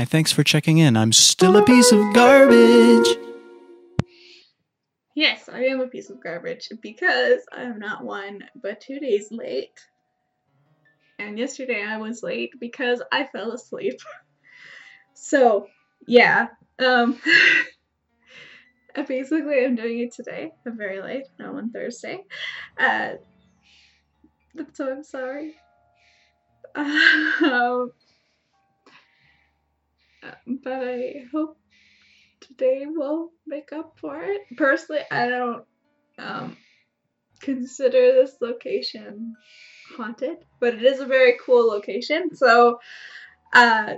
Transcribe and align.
Hi, 0.00 0.06
thanks 0.06 0.32
for 0.32 0.42
checking 0.42 0.78
in. 0.78 0.96
I'm 0.96 1.12
still 1.12 1.58
a 1.58 1.62
piece 1.62 1.92
of 1.92 2.14
garbage. 2.14 3.06
Yes, 5.14 5.46
I 5.46 5.64
am 5.66 5.82
a 5.82 5.88
piece 5.88 6.08
of 6.08 6.22
garbage 6.22 6.70
because 6.80 7.42
I 7.52 7.64
am 7.64 7.78
not 7.78 8.02
one 8.02 8.44
but 8.62 8.80
two 8.80 8.98
days 8.98 9.28
late. 9.30 9.78
And 11.18 11.38
yesterday 11.38 11.84
I 11.86 11.98
was 11.98 12.22
late 12.22 12.54
because 12.58 13.02
I 13.12 13.26
fell 13.26 13.52
asleep. 13.52 14.00
so, 15.14 15.66
yeah. 16.06 16.46
Um 16.78 17.20
basically 19.06 19.66
I'm 19.66 19.76
doing 19.76 19.98
it 19.98 20.14
today. 20.14 20.50
I'm 20.66 20.78
very 20.78 21.02
late, 21.02 21.26
no 21.38 21.58
on 21.58 21.72
Thursday. 21.72 22.24
Uh 22.78 23.16
so 24.72 24.92
I'm 24.92 25.04
sorry. 25.04 25.56
Um, 26.74 27.92
but 30.46 30.72
I 30.72 31.24
hope 31.32 31.58
today 32.40 32.86
will 32.86 33.30
make 33.46 33.72
up 33.72 33.98
for 34.00 34.20
it. 34.22 34.42
Personally, 34.56 35.02
I 35.10 35.28
don't 35.28 35.64
um, 36.18 36.56
consider 37.40 38.12
this 38.12 38.36
location 38.40 39.34
haunted, 39.96 40.38
but 40.60 40.74
it 40.74 40.82
is 40.82 41.00
a 41.00 41.06
very 41.06 41.36
cool 41.44 41.68
location. 41.68 42.34
So, 42.34 42.80
uh, 43.52 43.94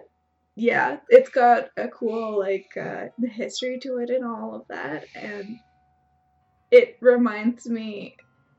yeah, 0.55 0.99
it's 1.09 1.31
got 1.31 1.71
a 1.77 1.89
cool 1.89 2.39
like 2.39 2.71
uh, 2.77 3.07
history 3.31 3.79
to 3.81 3.99
it 3.99 4.11
and 4.11 4.25
all 4.25 4.55
of 4.55 4.69
that, 4.69 5.05
and 5.15 5.59
it 6.71 6.97
reminds 7.01 7.69
me 7.69 8.17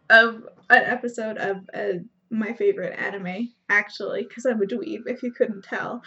of 0.09 0.44
an 0.70 0.84
episode 0.84 1.38
of 1.38 1.58
uh, 1.74 2.00
my 2.34 2.53
favorite 2.53 2.98
anime 2.98 3.50
actually, 3.70 4.23
because 4.23 4.45
I'm 4.45 4.62
a 4.62 4.66
dweeb 4.66 5.03
if 5.06 5.23
you 5.23 5.31
couldn't 5.31 5.64
tell, 5.64 6.02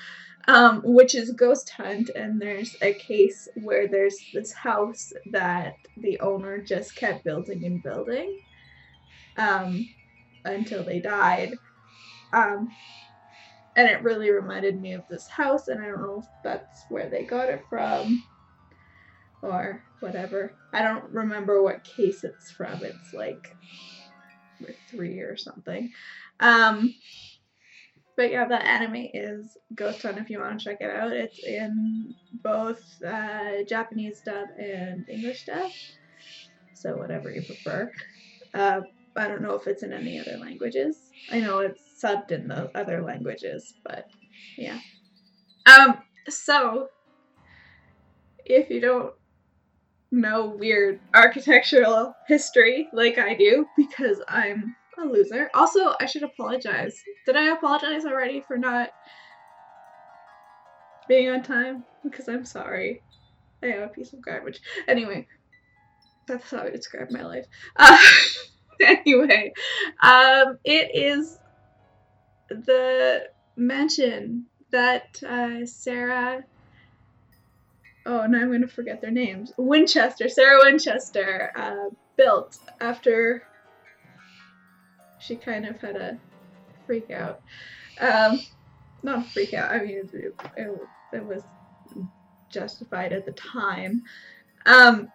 um, 0.48 0.82
which 0.84 1.14
is 1.14 1.30
Ghost 1.32 1.70
Hunt, 1.70 2.10
and 2.14 2.40
there's 2.40 2.76
a 2.82 2.92
case 2.94 3.48
where 3.62 3.88
there's 3.88 4.18
this 4.34 4.52
house 4.52 5.12
that 5.32 5.74
the 5.96 6.20
owner 6.20 6.58
just 6.58 6.96
kept 6.96 7.24
building 7.24 7.64
and 7.64 7.82
building 7.82 8.40
um, 9.36 9.88
until 10.44 10.84
they 10.84 11.00
died. 11.00 11.54
Um, 12.32 12.68
and 13.76 13.88
it 13.88 14.02
really 14.02 14.30
reminded 14.30 14.80
me 14.80 14.92
of 14.92 15.06
this 15.08 15.28
house, 15.28 15.68
and 15.68 15.82
I 15.82 15.86
don't 15.86 16.02
know 16.02 16.20
if 16.20 16.26
that's 16.42 16.84
where 16.88 17.08
they 17.08 17.24
got 17.24 17.48
it 17.48 17.62
from 17.68 18.22
or 19.42 19.82
whatever. 20.00 20.54
I 20.72 20.82
don't 20.82 21.04
remember 21.10 21.62
what 21.62 21.84
case 21.84 22.24
it's 22.24 22.50
from. 22.50 22.82
It's 22.82 23.12
like 23.12 23.56
three 24.90 25.20
or 25.20 25.36
something. 25.36 25.90
Um, 26.40 26.94
but 28.16 28.30
yeah, 28.30 28.46
that 28.48 28.64
anime 28.64 29.08
is 29.12 29.56
Ghost 29.74 30.02
Hunt 30.02 30.18
if 30.18 30.30
you 30.30 30.40
want 30.40 30.58
to 30.58 30.64
check 30.64 30.78
it 30.80 30.90
out. 30.90 31.12
It's 31.12 31.38
in 31.44 32.14
both 32.42 32.82
uh, 33.02 33.62
Japanese 33.68 34.22
dub 34.24 34.48
and 34.58 35.06
English 35.08 35.44
dub. 35.44 35.70
So 36.74 36.96
whatever 36.96 37.30
you 37.30 37.42
prefer. 37.42 37.92
Uh, 38.54 38.80
I 39.16 39.28
don't 39.28 39.42
know 39.42 39.54
if 39.54 39.66
it's 39.66 39.82
in 39.82 39.92
any 39.92 40.18
other 40.18 40.38
languages. 40.38 40.96
I 41.30 41.40
know 41.40 41.58
it's 41.60 41.82
subbed 42.02 42.32
in 42.32 42.48
the 42.48 42.70
other 42.76 43.02
languages, 43.02 43.74
but 43.84 44.08
yeah. 44.56 44.78
Um, 45.66 45.98
so 46.28 46.88
if 48.44 48.70
you 48.70 48.80
don't 48.80 49.12
know 50.10 50.46
weird 50.46 51.00
architectural 51.14 52.14
history 52.28 52.88
like 52.92 53.18
I 53.18 53.34
do, 53.34 53.66
because 53.76 54.20
I'm 54.28 54.76
a 54.98 55.04
loser. 55.04 55.50
Also, 55.54 55.94
I 56.00 56.06
should 56.06 56.22
apologize. 56.22 57.02
Did 57.26 57.36
I 57.36 57.52
apologize 57.52 58.04
already 58.04 58.40
for 58.40 58.56
not 58.56 58.90
being 61.08 61.28
on 61.28 61.42
time? 61.42 61.84
Because 62.02 62.28
I'm 62.28 62.44
sorry. 62.44 63.02
I 63.62 63.68
am 63.68 63.82
a 63.82 63.88
piece 63.88 64.12
of 64.12 64.20
garbage. 64.22 64.60
Anyway, 64.86 65.26
that's 66.26 66.50
how 66.50 66.62
I 66.62 66.70
describe 66.70 67.10
my 67.10 67.24
life. 67.24 67.46
Uh, 67.76 67.96
anyway, 68.80 69.52
um, 70.02 70.58
it 70.64 70.90
is 70.94 71.38
the 72.48 73.24
mansion 73.56 74.46
that 74.70 75.22
uh, 75.22 75.64
Sarah. 75.64 76.44
Oh, 78.06 78.24
now 78.26 78.38
I'm 78.38 78.48
going 78.48 78.60
to 78.60 78.68
forget 78.68 79.00
their 79.00 79.10
names. 79.10 79.52
Winchester, 79.56 80.28
Sarah 80.28 80.60
Winchester, 80.62 81.50
uh, 81.56 81.90
built 82.16 82.58
after 82.80 83.42
she 85.18 85.34
kind 85.34 85.66
of 85.66 85.80
had 85.80 85.96
a 85.96 86.18
freak 86.86 87.10
out. 87.10 87.40
Um, 88.00 88.40
not 89.02 89.26
a 89.26 89.30
freak 89.30 89.54
out. 89.54 89.72
I 89.72 89.80
mean, 89.80 90.08
it, 90.12 90.34
it, 90.56 90.80
it 91.12 91.24
was 91.24 91.42
justified 92.48 93.12
at 93.12 93.26
the 93.26 93.32
time. 93.32 94.04
Um, 94.66 95.10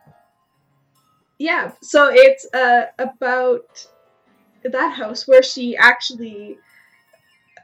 yeah, 1.40 1.72
so 1.82 2.10
it's 2.12 2.46
uh, 2.54 2.88
about 3.00 3.86
that 4.64 4.94
house 4.94 5.28
where 5.28 5.44
she 5.44 5.78
actually, 5.78 6.58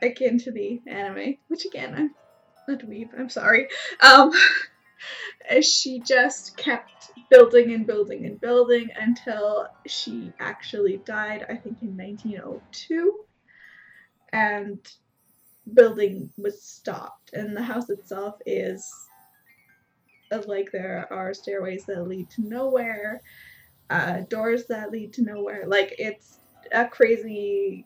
akin 0.01 0.39
to 0.39 0.51
the 0.51 0.81
anime, 0.87 1.37
which 1.47 1.65
again, 1.65 1.93
I'm 1.95 2.15
not 2.67 2.87
weep. 2.87 3.11
I'm 3.17 3.29
sorry. 3.29 3.67
Um, 4.01 4.31
she 5.61 5.99
just 5.99 6.57
kept 6.57 7.11
building 7.29 7.71
and 7.73 7.85
building 7.85 8.25
and 8.25 8.39
building 8.39 8.89
until 8.99 9.67
she 9.85 10.31
actually 10.39 10.97
died, 11.05 11.45
I 11.49 11.55
think 11.55 11.81
in 11.81 11.97
1902. 11.97 13.19
And 14.33 14.79
building 15.73 16.29
was 16.37 16.61
stopped. 16.61 17.33
And 17.33 17.55
the 17.55 17.63
house 17.63 17.89
itself 17.89 18.35
is 18.45 18.91
uh, 20.31 20.41
like 20.47 20.71
there 20.71 21.07
are 21.11 21.33
stairways 21.33 21.85
that 21.85 22.07
lead 22.07 22.29
to 22.31 22.41
nowhere, 22.41 23.21
uh, 23.89 24.21
doors 24.29 24.65
that 24.67 24.91
lead 24.91 25.13
to 25.13 25.21
nowhere. 25.23 25.63
Like 25.67 25.95
it's 25.97 26.39
a 26.71 26.85
crazy 26.85 27.85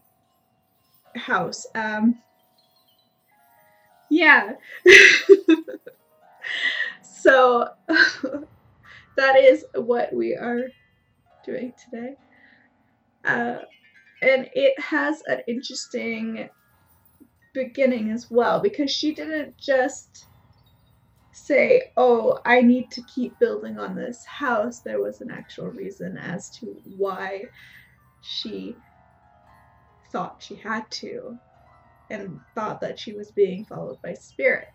house. 1.16 1.66
Um, 1.76 2.20
yeah. 4.10 4.54
so 7.22 7.68
that 9.18 9.38
is 9.38 9.66
what 9.76 10.14
we 10.14 10.36
are 10.36 10.64
doing 11.44 11.74
today. 11.84 12.16
Uh, 13.24 13.60
and 14.22 14.50
it 14.54 14.80
has 14.80 15.22
an 15.28 15.42
interesting 15.48 16.50
beginning 17.54 18.10
as 18.12 18.28
well 18.32 18.60
because 18.60 18.90
she 18.90 19.14
didn't 19.14 19.58
just 19.58 20.26
say, 21.34 21.84
Oh, 21.96 22.40
I 22.46 22.62
need 22.62 22.90
to 22.92 23.04
keep 23.04 23.38
building 23.40 23.78
on 23.78 23.96
this 23.96 24.24
house. 24.26 24.82
There 24.82 25.02
was 25.02 25.22
an 25.22 25.30
actual 25.32 25.68
reason 25.68 26.18
as 26.18 26.50
to 26.60 26.76
why 26.98 27.44
she 28.22 28.76
thought 30.12 30.42
she 30.42 30.56
had 30.56 30.90
to 30.92 31.38
and 32.10 32.40
thought 32.56 32.82
that 32.82 33.00
she 33.00 33.14
was 33.14 33.32
being 33.32 33.66
followed 33.66 33.98
by 34.04 34.14
spirits. 34.14 34.68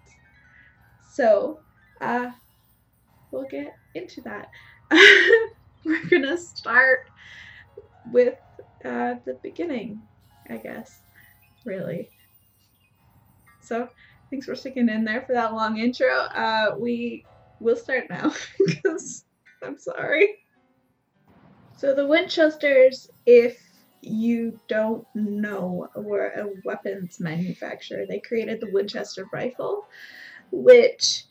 So, 1.12 1.60
uh, 2.00 2.30
we'll 3.36 3.46
get 3.48 3.76
into 3.94 4.20
that. 4.22 4.50
We're 5.84 6.04
gonna 6.08 6.38
start 6.38 7.10
with 8.10 8.34
uh, 8.84 9.16
the 9.24 9.38
beginning, 9.42 10.00
I 10.48 10.56
guess, 10.56 11.00
really. 11.64 12.08
So, 13.60 13.88
thanks 14.30 14.46
for 14.46 14.54
sticking 14.54 14.88
in 14.88 15.04
there 15.04 15.22
for 15.22 15.34
that 15.34 15.52
long 15.52 15.78
intro. 15.78 16.08
Uh, 16.08 16.76
we 16.78 17.24
will 17.60 17.76
start 17.76 18.04
now 18.08 18.32
because 18.66 19.24
I'm 19.62 19.78
sorry. 19.78 20.38
So, 21.76 21.94
the 21.94 22.06
Winchesters, 22.06 23.10
if 23.26 23.60
you 24.00 24.58
don't 24.68 25.06
know, 25.14 25.88
were 25.94 26.28
a 26.28 26.48
weapons 26.64 27.20
manufacturer. 27.20 28.06
They 28.08 28.20
created 28.20 28.60
the 28.60 28.70
Winchester 28.72 29.26
rifle, 29.32 29.86
which 30.50 31.24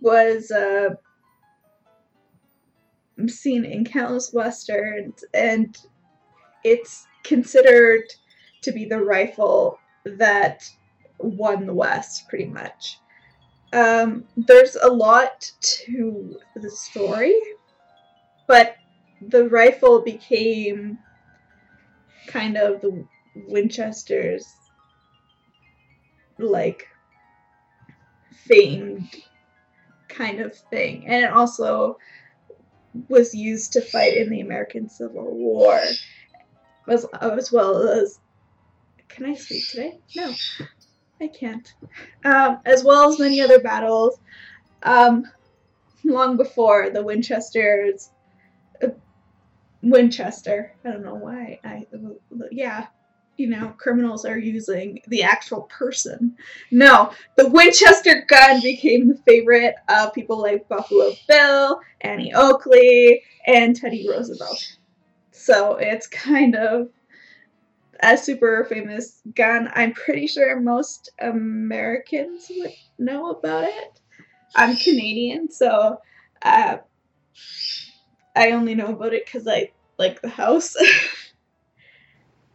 was 0.00 0.50
uh, 0.50 0.94
seen 3.28 3.64
in 3.64 3.84
countless 3.84 4.32
westerns, 4.32 5.24
and 5.32 5.76
it's 6.64 7.06
considered 7.22 8.04
to 8.62 8.72
be 8.72 8.84
the 8.84 9.02
rifle 9.02 9.78
that 10.04 10.68
won 11.18 11.66
the 11.66 11.74
West, 11.74 12.28
pretty 12.28 12.46
much. 12.46 12.98
Um, 13.72 14.24
there's 14.36 14.76
a 14.76 14.88
lot 14.88 15.50
to 15.60 16.38
the 16.54 16.70
story, 16.70 17.34
but 18.46 18.76
the 19.20 19.48
rifle 19.48 20.02
became 20.02 20.98
kind 22.26 22.56
of 22.56 22.80
the 22.80 23.04
Winchester's 23.48 24.46
like 26.38 26.86
famed 28.30 29.16
kind 30.08 30.40
of 30.40 30.54
thing. 30.54 31.06
And 31.06 31.24
it 31.24 31.30
also 31.30 31.98
was 33.08 33.34
used 33.34 33.72
to 33.74 33.80
fight 33.80 34.16
in 34.16 34.30
the 34.30 34.40
American 34.40 34.88
Civil 34.88 35.34
War, 35.34 35.80
as, 36.88 37.06
as 37.20 37.52
well 37.52 37.88
as. 37.88 38.18
Can 39.08 39.26
I 39.26 39.34
speak 39.34 39.68
today? 39.68 39.98
No. 40.14 40.34
I 41.20 41.28
can't. 41.28 41.72
Um, 42.24 42.60
as 42.66 42.84
well 42.84 43.08
as 43.08 43.18
many 43.18 43.40
other 43.40 43.58
battles. 43.60 44.18
Um, 44.82 45.24
long 46.04 46.36
before 46.36 46.90
the 46.90 47.02
Winchesters. 47.02 48.10
Uh, 48.82 48.88
Winchester. 49.82 50.74
I 50.84 50.90
don't 50.90 51.04
know 51.04 51.14
why. 51.14 51.60
I 51.64 51.86
yeah, 52.50 52.86
you 53.36 53.48
know, 53.48 53.74
criminals 53.78 54.24
are 54.24 54.38
using 54.38 55.00
the 55.08 55.22
actual 55.22 55.62
person. 55.62 56.36
No, 56.70 57.12
the 57.36 57.48
Winchester 57.48 58.24
gun 58.26 58.60
became 58.62 59.08
the 59.08 59.20
favorite 59.26 59.74
of 59.88 60.14
people 60.14 60.40
like 60.40 60.68
Buffalo 60.68 61.12
Bill, 61.28 61.80
Annie 62.00 62.32
Oakley, 62.34 63.22
and 63.46 63.76
Teddy 63.76 64.08
Roosevelt. 64.08 64.78
So 65.32 65.76
it's 65.76 66.06
kind 66.06 66.56
of 66.56 66.88
a 68.00 68.16
super 68.16 68.64
famous 68.64 69.22
gun. 69.34 69.70
I'm 69.74 69.92
pretty 69.92 70.26
sure 70.26 70.60
most 70.60 71.10
Americans 71.20 72.50
would 72.50 72.72
know 72.98 73.30
about 73.30 73.64
it. 73.64 74.00
I'm 74.54 74.76
Canadian, 74.76 75.50
so 75.50 76.00
uh, 76.42 76.78
I 78.34 78.50
only 78.52 78.74
know 78.74 78.88
about 78.88 79.14
it 79.14 79.24
because 79.26 79.46
I 79.46 79.72
like 79.98 80.22
the 80.22 80.28
house. 80.28 80.76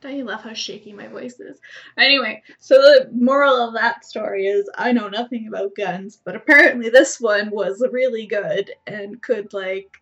Don't 0.02 0.18
you 0.18 0.26
love 0.26 0.42
how 0.42 0.54
shaky 0.54 0.94
my 0.94 1.08
voice 1.08 1.40
is? 1.40 1.60
Anyway, 1.96 2.42
so 2.60 2.76
the 2.76 3.10
moral 3.14 3.68
of 3.68 3.76
that 3.76 4.04
story 4.04 4.48
is 4.48 4.68
I 4.76 4.92
know 4.92 5.10
nothing 5.10 5.48
about 5.48 5.76
guns, 5.76 6.20
but 6.24 6.36
apparently 6.36 6.90
this 6.90 7.22
one 7.22 7.52
was 7.52 7.86
really 7.92 8.26
good 8.26 8.72
and 8.88 9.22
could 9.22 9.54
like 9.54 10.02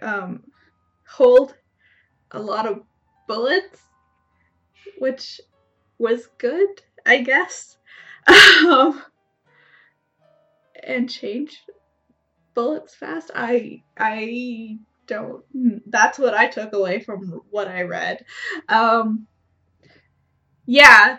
um, 0.00 0.44
hold 1.08 1.56
a 2.30 2.38
lot 2.38 2.66
of 2.66 2.82
bullets, 3.26 3.82
which 4.98 5.40
was 5.98 6.28
good, 6.38 6.82
I 7.04 7.18
guess. 7.18 7.78
Um, 8.66 9.02
and 10.82 11.08
change 11.08 11.62
bullets 12.54 12.94
fast. 12.94 13.30
I 13.34 13.82
I 13.96 14.78
don't. 15.06 15.44
That's 15.86 16.18
what 16.18 16.34
I 16.34 16.46
took 16.46 16.72
away 16.72 17.00
from 17.00 17.40
what 17.50 17.68
I 17.68 17.82
read. 17.82 18.24
Um, 18.68 19.26
yeah. 20.66 21.18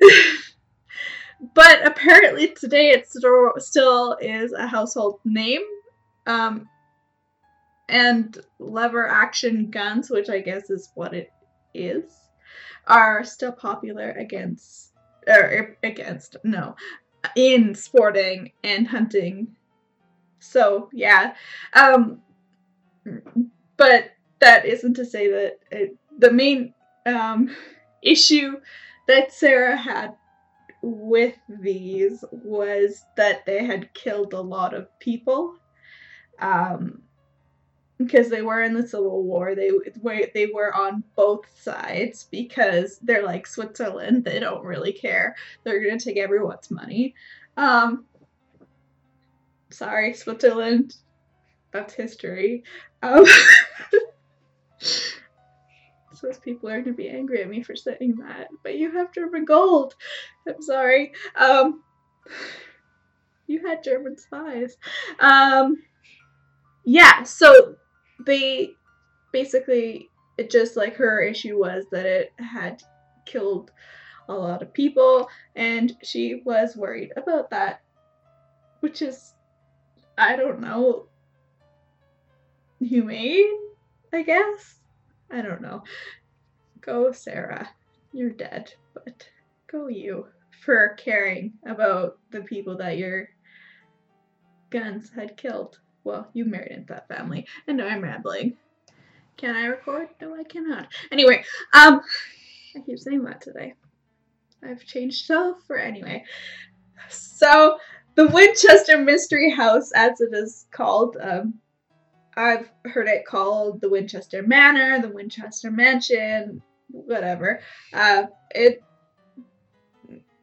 but 1.54 1.86
apparently 1.86 2.48
today 2.48 2.90
it 2.90 3.08
still 3.08 4.16
is 4.20 4.52
a 4.52 4.66
household 4.66 5.20
name. 5.24 5.62
Um, 6.26 6.68
and 7.88 8.36
lever 8.58 9.06
action 9.06 9.70
guns, 9.70 10.10
which 10.10 10.28
I 10.28 10.40
guess 10.40 10.70
is 10.70 10.90
what 10.94 11.14
it 11.14 11.30
is, 11.72 12.04
are 12.86 13.22
still 13.24 13.52
popular 13.52 14.10
against 14.10 14.92
or 15.28 15.76
against 15.82 16.36
no 16.44 16.76
in 17.34 17.74
sporting 17.74 18.52
and 18.62 18.86
hunting. 18.86 19.56
So 20.38 20.90
yeah, 20.92 21.34
um, 21.72 22.20
but 23.76 24.10
that 24.40 24.66
isn't 24.66 24.94
to 24.94 25.04
say 25.04 25.30
that 25.30 25.58
it, 25.70 25.96
the 26.18 26.32
main 26.32 26.74
um, 27.06 27.54
issue 28.02 28.56
that 29.08 29.32
Sarah 29.32 29.76
had 29.76 30.14
with 30.82 31.36
these 31.48 32.24
was 32.30 33.04
that 33.16 33.46
they 33.46 33.64
had 33.64 33.92
killed 33.94 34.32
a 34.32 34.40
lot 34.40 34.74
of 34.74 34.86
people. 34.98 35.56
Um, 36.38 37.02
because 37.98 38.28
they 38.28 38.42
were 38.42 38.62
in 38.62 38.74
the 38.74 38.86
Civil 38.86 39.22
War. 39.22 39.54
They 39.54 39.70
they 40.34 40.46
were 40.46 40.74
on 40.74 41.02
both 41.14 41.46
sides 41.58 42.24
because 42.30 42.98
they're 42.98 43.24
like 43.24 43.46
Switzerland. 43.46 44.24
They 44.24 44.38
don't 44.38 44.64
really 44.64 44.92
care. 44.92 45.34
They're 45.64 45.82
gonna 45.82 45.98
take 45.98 46.18
everyone's 46.18 46.70
money. 46.70 47.14
Um, 47.56 48.04
sorry, 49.70 50.12
Switzerland. 50.12 50.96
That's 51.76 51.92
history. 51.92 52.64
Um, 53.02 53.26
Swiss 56.14 56.38
people 56.38 56.70
are 56.70 56.80
gonna 56.80 56.96
be 56.96 57.10
angry 57.10 57.42
at 57.42 57.50
me 57.50 57.62
for 57.62 57.76
saying 57.76 58.16
that, 58.20 58.48
but 58.62 58.76
you 58.76 58.90
have 58.92 59.12
German 59.12 59.44
gold. 59.44 59.94
I'm 60.48 60.62
sorry. 60.62 61.12
Um, 61.34 61.82
you 63.46 63.66
had 63.66 63.84
German 63.84 64.16
spies. 64.16 64.78
Um, 65.20 65.76
yeah, 66.86 67.24
so 67.24 67.76
they 68.24 68.70
basically 69.32 70.08
it 70.38 70.48
just 70.50 70.78
like 70.78 70.96
her 70.96 71.20
issue 71.20 71.58
was 71.58 71.84
that 71.92 72.06
it 72.06 72.32
had 72.38 72.82
killed 73.26 73.70
a 74.30 74.34
lot 74.34 74.62
of 74.62 74.72
people 74.72 75.28
and 75.54 75.94
she 76.02 76.40
was 76.46 76.74
worried 76.74 77.12
about 77.16 77.50
that 77.50 77.80
which 78.80 79.02
is 79.02 79.34
i 80.18 80.36
don't 80.36 80.60
know 80.60 81.06
humane 82.86 83.58
i 84.12 84.22
guess 84.22 84.80
i 85.30 85.40
don't 85.40 85.62
know 85.62 85.82
go 86.80 87.12
sarah 87.12 87.68
you're 88.12 88.30
dead 88.30 88.72
but 88.94 89.28
go 89.70 89.88
you 89.88 90.26
for 90.62 90.94
caring 90.98 91.52
about 91.66 92.18
the 92.30 92.40
people 92.40 92.76
that 92.76 92.96
your 92.96 93.28
guns 94.70 95.10
had 95.14 95.36
killed 95.36 95.78
well, 96.06 96.28
you 96.32 96.44
married 96.44 96.70
into 96.70 96.92
that 96.92 97.08
family. 97.08 97.46
And 97.66 97.82
I'm 97.82 98.00
rambling. 98.00 98.56
Can 99.36 99.54
I 99.54 99.66
record? 99.66 100.08
No, 100.20 100.34
I 100.34 100.44
cannot. 100.44 100.86
Anyway, 101.10 101.44
um, 101.74 102.00
I 102.74 102.80
keep 102.86 102.98
saying 102.98 103.24
that 103.24 103.40
today. 103.40 103.74
I've 104.62 104.84
changed 104.84 105.26
so 105.26 105.56
for 105.66 105.76
anyway. 105.76 106.24
So, 107.10 107.78
the 108.14 108.28
Winchester 108.28 108.98
Mystery 108.98 109.50
House, 109.50 109.90
as 109.94 110.20
it 110.20 110.32
is 110.32 110.66
called, 110.70 111.16
um, 111.20 111.54
I've 112.36 112.70
heard 112.84 113.08
it 113.08 113.24
called 113.24 113.80
the 113.80 113.88
Winchester 113.88 114.42
Manor, 114.42 115.00
the 115.00 115.08
Winchester 115.08 115.70
Mansion, 115.70 116.62
whatever. 116.88 117.60
Uh, 117.92 118.24
it, 118.50 118.82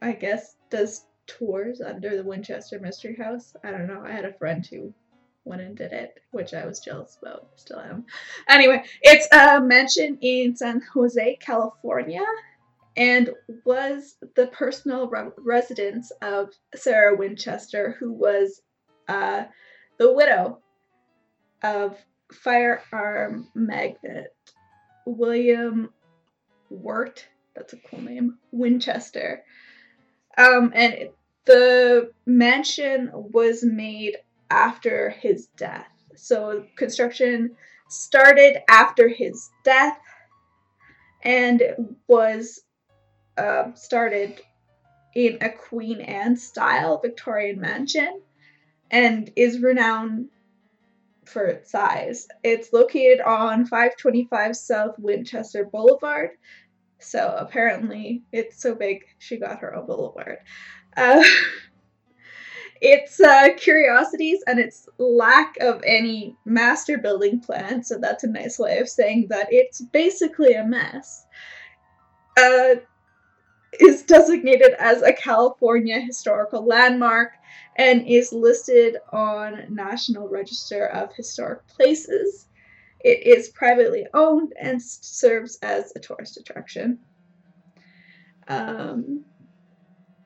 I 0.02 0.12
guess, 0.12 0.56
does 0.70 1.06
tours 1.26 1.80
under 1.80 2.16
the 2.16 2.24
Winchester 2.24 2.80
Mystery 2.80 3.16
House. 3.16 3.54
I 3.62 3.70
don't 3.70 3.86
know. 3.86 4.02
I 4.04 4.10
had 4.10 4.24
a 4.24 4.34
friend 4.34 4.66
who 4.66 4.92
went 5.44 5.62
and 5.62 5.76
did 5.76 5.92
it, 5.92 6.20
which 6.32 6.52
I 6.52 6.66
was 6.66 6.80
jealous 6.80 7.18
about. 7.20 7.48
Still 7.56 7.80
am. 7.80 8.06
Anyway, 8.48 8.82
it's 9.02 9.28
a 9.32 9.60
mansion 9.60 10.18
in 10.20 10.56
San 10.56 10.82
Jose, 10.92 11.36
California, 11.36 12.24
and 12.96 13.30
was 13.64 14.16
the 14.34 14.46
personal 14.48 15.08
re- 15.08 15.30
residence 15.38 16.10
of 16.22 16.50
Sarah 16.74 17.16
Winchester, 17.16 17.96
who 17.98 18.12
was 18.12 18.62
uh, 19.08 19.44
the 19.98 20.12
widow 20.12 20.60
of 21.64 21.96
firearm 22.30 23.48
magnate 23.54 24.28
William 25.06 25.90
Wirt. 26.68 27.26
That's 27.56 27.72
a 27.72 27.78
cool 27.78 28.02
name. 28.02 28.38
Winchester. 28.52 29.42
Um, 30.36 30.72
and 30.74 31.08
the 31.46 32.12
mansion 32.26 33.10
was 33.12 33.64
made 33.64 34.16
after 34.50 35.10
his 35.10 35.46
death. 35.56 35.88
So 36.16 36.66
construction 36.76 37.56
started 37.88 38.58
after 38.68 39.08
his 39.08 39.50
death 39.64 39.98
and 41.22 41.62
was 42.06 42.60
uh, 43.38 43.72
started 43.74 44.40
in 45.14 45.38
a 45.40 45.50
Queen 45.50 46.00
Anne 46.00 46.36
style 46.36 47.00
Victorian 47.00 47.60
mansion 47.60 48.20
and 48.90 49.30
is 49.36 49.60
renowned 49.60 50.28
for 51.26 51.46
its 51.46 51.70
size. 51.70 52.26
It's 52.42 52.72
located 52.72 53.20
on 53.20 53.66
525 53.66 54.56
South 54.56 54.98
Winchester 54.98 55.64
Boulevard. 55.64 56.30
So 56.98 57.34
apparently 57.38 58.22
it's 58.32 58.60
so 58.60 58.74
big 58.74 59.04
she 59.18 59.38
got 59.38 59.60
her 59.60 59.74
own 59.74 59.86
boulevard. 59.86 60.38
Uh, 60.96 61.22
its 62.80 63.20
uh, 63.20 63.48
curiosities 63.56 64.42
and 64.46 64.58
its 64.58 64.88
lack 64.98 65.56
of 65.60 65.82
any 65.86 66.36
master 66.44 66.98
building 66.98 67.40
plan, 67.40 67.82
so 67.82 67.98
that's 67.98 68.24
a 68.24 68.28
nice 68.28 68.58
way 68.58 68.78
of 68.78 68.88
saying 68.88 69.26
that 69.30 69.48
it's 69.50 69.80
basically 69.80 70.54
a 70.54 70.64
mess, 70.64 71.26
uh, 72.38 72.76
is 73.80 74.02
designated 74.02 74.74
as 74.78 75.02
a 75.02 75.12
California 75.12 76.00
historical 76.00 76.64
landmark 76.64 77.32
and 77.76 78.06
is 78.06 78.32
listed 78.32 78.96
on 79.12 79.66
National 79.68 80.28
Register 80.28 80.86
of 80.86 81.14
Historic 81.14 81.66
Places. 81.66 82.48
It 83.00 83.26
is 83.26 83.48
privately 83.50 84.06
owned 84.14 84.52
and 84.60 84.80
serves 84.80 85.58
as 85.62 85.92
a 85.94 86.00
tourist 86.00 86.36
attraction. 86.36 87.00
Um, 88.48 89.24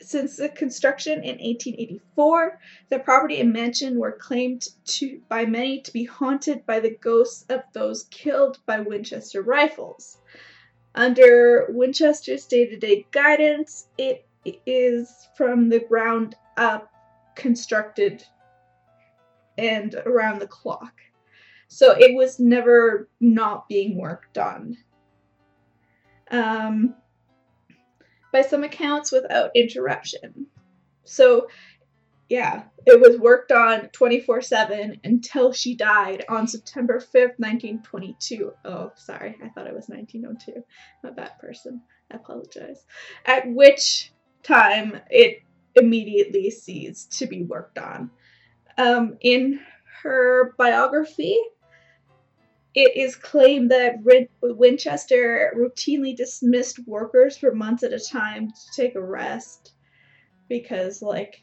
since 0.01 0.37
the 0.37 0.49
construction 0.49 1.25
in 1.25 1.39
1884, 1.39 2.61
the 2.89 2.99
property 3.01 3.41
and 3.41 3.53
mansion 3.53 3.99
were 3.99 4.13
claimed 4.13 4.67
to, 4.85 5.21
by 5.29 5.45
many 5.45 5.81
to 5.83 5.93
be 5.93 6.05
haunted 6.05 6.65
by 6.67 6.81
the 6.81 6.97
ghosts 6.97 7.45
of 7.49 7.63
those 7.73 8.05
killed 8.05 8.59
by 8.65 8.81
Winchester 8.81 9.43
rifles. 9.43 10.18
Under 10.99 11.67
Winchester's 11.69 12.45
day 12.47 12.67
to 12.67 12.77
day 12.77 13.07
guidance, 13.13 13.87
it 13.99 14.27
is 14.67 15.29
from 15.37 15.69
the 15.69 15.79
ground 15.79 16.35
up 16.57 16.91
constructed 17.37 18.25
and 19.57 19.95
around 19.95 20.41
the 20.41 20.49
clock. 20.49 20.95
So 21.69 21.93
it 21.97 22.17
was 22.17 22.41
never 22.41 23.09
not 23.21 23.69
being 23.69 23.97
worked 23.97 24.39
on. 24.39 24.77
Um, 26.33 26.97
by 28.33 28.43
some 28.43 28.65
accounts, 28.65 29.13
without 29.13 29.53
interruption. 29.55 30.49
So, 31.05 31.47
yeah, 32.29 32.65
it 32.85 33.01
was 33.01 33.19
worked 33.19 33.53
on 33.53 33.89
24 33.89 34.43
7 34.43 35.01
until 35.05 35.53
she 35.53 35.75
died 35.75 36.25
on 36.29 36.47
September 36.47 36.99
5th, 36.99 37.39
1922. 37.39 38.53
Oh, 38.65 38.93
sorry, 38.97 39.37
I 39.43 39.49
thought 39.49 39.67
it 39.67 39.75
was 39.75 39.89
1902. 39.89 40.63
I'm 41.03 41.11
a 41.11 41.15
bad 41.15 41.39
person. 41.39 41.83
I 42.13 42.17
apologize. 42.17 42.85
At 43.25 43.49
which 43.49 44.13
time 44.43 45.01
it 45.11 45.43
immediately 45.75 46.51
ceased 46.51 47.19
to 47.19 47.27
be 47.27 47.45
worked 47.45 47.79
on. 47.79 48.11
Um, 48.77 49.17
in 49.21 49.61
her 50.03 50.55
biography, 50.59 51.37
it 52.75 52.97
is 52.97 53.17
claimed 53.17 53.71
that 53.71 53.97
Winchester 54.43 55.53
routinely 55.57 56.15
dismissed 56.15 56.79
workers 56.87 57.37
for 57.37 57.55
months 57.55 57.83
at 57.83 57.93
a 57.93 57.99
time 57.99 58.51
to 58.51 58.77
take 58.77 58.95
a 58.95 59.03
rest 59.03 59.73
because, 60.49 61.03
like, 61.03 61.43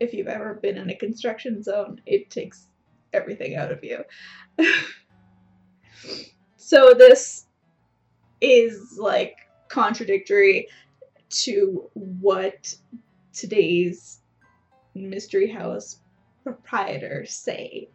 if 0.00 0.12
you've 0.12 0.28
ever 0.28 0.54
been 0.54 0.76
in 0.76 0.90
a 0.90 0.96
construction 0.96 1.62
zone, 1.62 2.00
it 2.06 2.30
takes 2.30 2.68
everything 3.12 3.56
out 3.56 3.72
of 3.72 3.82
you. 3.82 4.04
so, 6.56 6.94
this 6.94 7.46
is 8.40 8.98
like 8.98 9.36
contradictory 9.68 10.68
to 11.30 11.90
what 11.94 12.74
today's 13.32 14.20
mystery 14.94 15.50
house 15.50 16.00
proprietors 16.42 17.34
say 17.34 17.88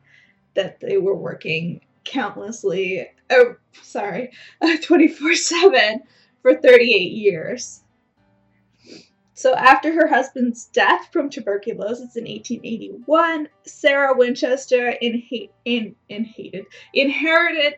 that 0.55 0.79
they 0.79 0.97
were 0.97 1.15
working 1.15 1.81
countlessly, 2.03 3.07
oh, 3.29 3.55
sorry, 3.81 4.31
24 4.83 5.35
7 5.35 6.03
for 6.41 6.55
38 6.55 7.11
years. 7.11 7.82
So, 9.43 9.53
after 9.53 9.91
her 9.91 10.07
husband's 10.07 10.67
death 10.67 11.09
from 11.11 11.29
tuberculosis 11.29 12.15
in 12.15 12.23
1881, 12.23 13.49
Sarah 13.63 14.17
Winchester 14.17 14.87
in, 14.87 15.21
in, 15.65 15.95
in 16.07 16.23
hated, 16.23 16.67
inherited 16.93 17.75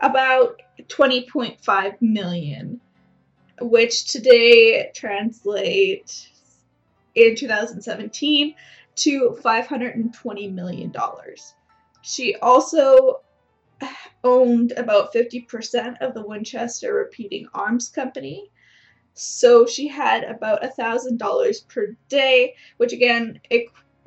about 0.00 0.62
20.5 0.86 2.00
million, 2.00 2.80
which 3.60 4.04
today 4.04 4.92
translates 4.94 6.28
in 7.16 7.34
2017 7.34 8.54
to 8.94 9.36
520 9.42 10.48
million 10.52 10.92
dollars. 10.92 11.52
She 12.02 12.36
also 12.36 13.22
owned 14.22 14.70
about 14.70 15.12
50% 15.12 16.00
of 16.00 16.14
the 16.14 16.24
Winchester 16.24 16.94
Repeating 16.94 17.48
Arms 17.52 17.88
Company. 17.88 18.52
So 19.18 19.64
she 19.64 19.88
had 19.88 20.24
about 20.24 20.62
a 20.62 20.68
thousand 20.68 21.18
dollars 21.18 21.60
per 21.60 21.96
day, 22.10 22.54
which 22.76 22.92
again 22.92 23.40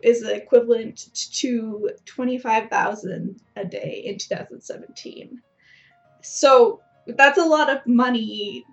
is 0.04 0.24
equivalent 0.24 1.10
to 1.34 1.90
twenty 2.06 2.38
five 2.38 2.70
thousand 2.70 3.42
a 3.56 3.66
day 3.66 4.04
in 4.06 4.20
two 4.20 4.36
thousand 4.36 4.62
seventeen. 4.62 5.42
So 6.22 6.82
that's 7.08 7.40
a 7.40 7.46
lot 7.46 7.72
of 7.72 7.86
money, 7.88 8.64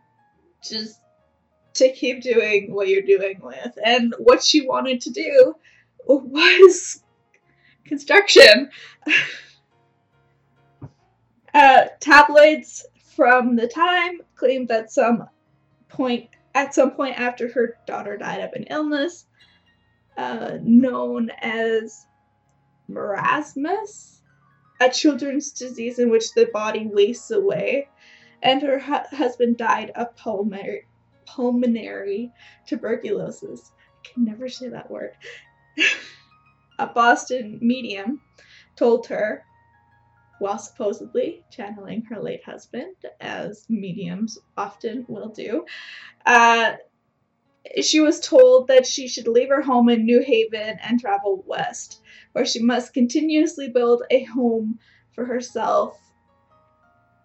just 0.62 1.00
to 1.74 1.90
keep 1.92 2.22
doing 2.22 2.74
what 2.74 2.88
you're 2.88 3.00
doing 3.00 3.40
with. 3.42 3.78
And 3.82 4.14
what 4.18 4.44
she 4.44 4.66
wanted 4.66 5.00
to 5.02 5.10
do 5.10 5.54
was 6.06 7.02
construction. 7.84 8.70
Uh, 11.54 11.86
tabloids 12.00 12.84
from 13.16 13.56
the 13.56 13.66
time 13.66 14.20
claimed 14.34 14.68
that 14.68 14.92
some 14.92 15.26
point 15.88 16.28
at 16.54 16.74
some 16.74 16.92
point 16.92 17.18
after 17.18 17.52
her 17.52 17.76
daughter 17.86 18.16
died 18.16 18.40
of 18.40 18.52
an 18.54 18.64
illness 18.64 19.26
uh, 20.16 20.58
known 20.62 21.30
as 21.40 22.06
marasmus, 22.90 24.20
a 24.80 24.88
children's 24.88 25.52
disease 25.52 25.98
in 25.98 26.10
which 26.10 26.32
the 26.34 26.46
body 26.52 26.86
wastes 26.86 27.30
away, 27.30 27.88
and 28.42 28.62
her 28.62 28.78
hu- 28.78 29.16
husband 29.16 29.56
died 29.56 29.90
of 29.94 30.14
pulmonary 30.16 30.86
pulmonary 31.26 32.30
tuberculosis. 32.66 33.72
I 33.78 34.08
can 34.08 34.24
never 34.24 34.48
say 34.48 34.68
that 34.68 34.90
word. 34.90 35.10
a 36.78 36.86
Boston 36.86 37.58
medium 37.60 38.20
told 38.76 39.06
her 39.08 39.44
while 40.38 40.58
supposedly 40.58 41.44
channeling 41.50 42.02
her 42.02 42.20
late 42.20 42.44
husband, 42.44 42.94
as 43.20 43.66
mediums 43.68 44.38
often 44.56 45.04
will 45.08 45.28
do. 45.28 45.64
Uh, 46.24 46.74
she 47.82 48.00
was 48.00 48.20
told 48.20 48.68
that 48.68 48.86
she 48.86 49.08
should 49.08 49.26
leave 49.26 49.48
her 49.48 49.62
home 49.62 49.88
in 49.88 50.04
New 50.04 50.22
Haven 50.22 50.78
and 50.82 51.00
travel 51.00 51.42
west, 51.46 52.00
where 52.32 52.46
she 52.46 52.62
must 52.62 52.94
continuously 52.94 53.68
build 53.68 54.02
a 54.10 54.24
home 54.24 54.78
for 55.12 55.24
herself 55.24 55.98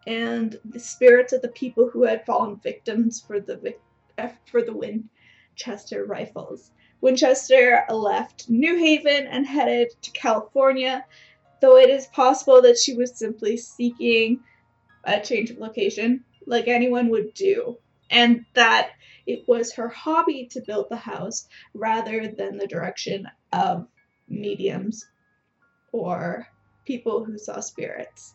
and 0.07 0.59
the 0.65 0.79
spirits 0.79 1.33
of 1.33 1.41
the 1.41 1.49
people 1.49 1.89
who 1.89 2.03
had 2.03 2.25
fallen 2.25 2.55
victims 2.57 3.21
for 3.21 3.39
the 3.39 3.75
uh, 4.17 4.29
for 4.45 4.61
the 4.61 4.73
Winchester 4.73 6.05
rifles. 6.05 6.71
Winchester 7.01 7.83
left 7.89 8.49
New 8.49 8.77
Haven 8.77 9.27
and 9.27 9.45
headed 9.45 9.91
to 10.01 10.11
California 10.11 11.05
though 11.61 11.77
it 11.77 11.89
is 11.89 12.07
possible 12.07 12.61
that 12.63 12.77
she 12.77 12.93
was 12.95 13.17
simply 13.17 13.55
seeking 13.55 14.39
a 15.03 15.19
change 15.19 15.51
of 15.51 15.57
location, 15.57 16.23
like 16.45 16.67
anyone 16.67 17.09
would 17.09 17.33
do, 17.33 17.77
and 18.09 18.45
that 18.53 18.91
it 19.25 19.47
was 19.47 19.73
her 19.73 19.87
hobby 19.87 20.47
to 20.51 20.61
build 20.61 20.87
the 20.89 20.97
house 20.97 21.47
rather 21.73 22.27
than 22.27 22.57
the 22.57 22.67
direction 22.67 23.27
of 23.53 23.87
mediums 24.27 25.07
or 25.91 26.47
people 26.85 27.23
who 27.23 27.37
saw 27.37 27.59
spirits. 27.59 28.33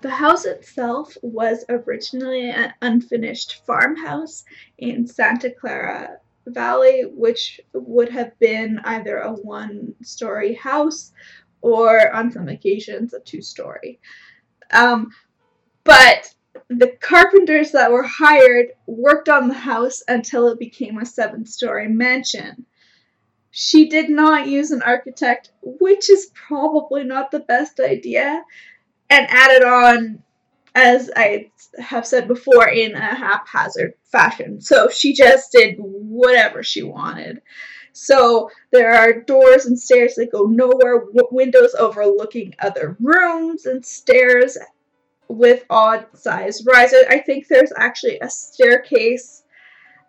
The 0.00 0.10
house 0.10 0.44
itself 0.44 1.16
was 1.22 1.64
originally 1.68 2.50
an 2.50 2.74
unfinished 2.82 3.64
farmhouse 3.66 4.44
in 4.78 5.06
Santa 5.06 5.50
Clara 5.50 6.18
Valley, 6.46 7.04
which 7.10 7.58
would 7.72 8.10
have 8.10 8.38
been 8.38 8.78
either 8.84 9.16
a 9.18 9.32
one 9.32 9.94
story 10.02 10.52
house 10.52 11.12
or 11.64 12.14
on 12.14 12.30
some 12.30 12.46
occasions 12.48 13.14
a 13.14 13.20
two 13.20 13.40
story. 13.40 13.98
Um, 14.70 15.08
but 15.82 16.32
the 16.68 16.92
carpenters 17.00 17.72
that 17.72 17.90
were 17.90 18.02
hired 18.02 18.66
worked 18.86 19.30
on 19.30 19.48
the 19.48 19.54
house 19.54 20.02
until 20.06 20.48
it 20.48 20.58
became 20.58 20.98
a 20.98 21.06
seven 21.06 21.46
story 21.46 21.88
mansion. 21.88 22.66
She 23.50 23.88
did 23.88 24.10
not 24.10 24.46
use 24.46 24.72
an 24.72 24.82
architect, 24.82 25.52
which 25.62 26.10
is 26.10 26.30
probably 26.34 27.04
not 27.04 27.30
the 27.30 27.40
best 27.40 27.80
idea, 27.80 28.42
and 29.08 29.26
added 29.30 29.64
on, 29.64 30.22
as 30.74 31.10
I 31.16 31.50
have 31.78 32.06
said 32.06 32.28
before, 32.28 32.68
in 32.68 32.94
a 32.94 33.14
haphazard 33.14 33.94
fashion. 34.12 34.60
So 34.60 34.90
she 34.90 35.14
just 35.14 35.50
did 35.52 35.76
whatever 35.78 36.62
she 36.62 36.82
wanted. 36.82 37.40
So 37.94 38.50
there 38.72 38.92
are 38.92 39.20
doors 39.20 39.66
and 39.66 39.78
stairs 39.78 40.16
that 40.16 40.32
go 40.32 40.46
nowhere, 40.46 40.98
w- 40.98 41.28
windows 41.30 41.76
overlooking 41.78 42.52
other 42.58 42.96
rooms, 43.00 43.66
and 43.66 43.86
stairs 43.86 44.58
with 45.28 45.64
odd 45.70 46.06
size 46.12 46.64
rises. 46.66 47.04
I 47.08 47.20
think 47.20 47.46
there's 47.46 47.72
actually 47.76 48.18
a 48.18 48.28
staircase 48.28 49.44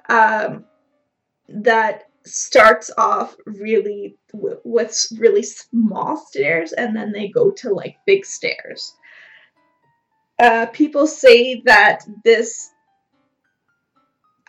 um, 0.09 0.65
that 1.47 2.05
starts 2.23 2.89
off 2.97 3.35
really 3.45 4.17
w- 4.33 4.59
with 4.63 5.05
really 5.19 5.43
small 5.43 6.17
stairs 6.17 6.73
and 6.73 6.95
then 6.95 7.11
they 7.11 7.27
go 7.27 7.51
to 7.51 7.71
like 7.71 7.97
big 8.07 8.25
stairs. 8.25 8.95
Uh, 10.39 10.65
people 10.65 11.05
say 11.05 11.61
that 11.65 12.03
this 12.23 12.71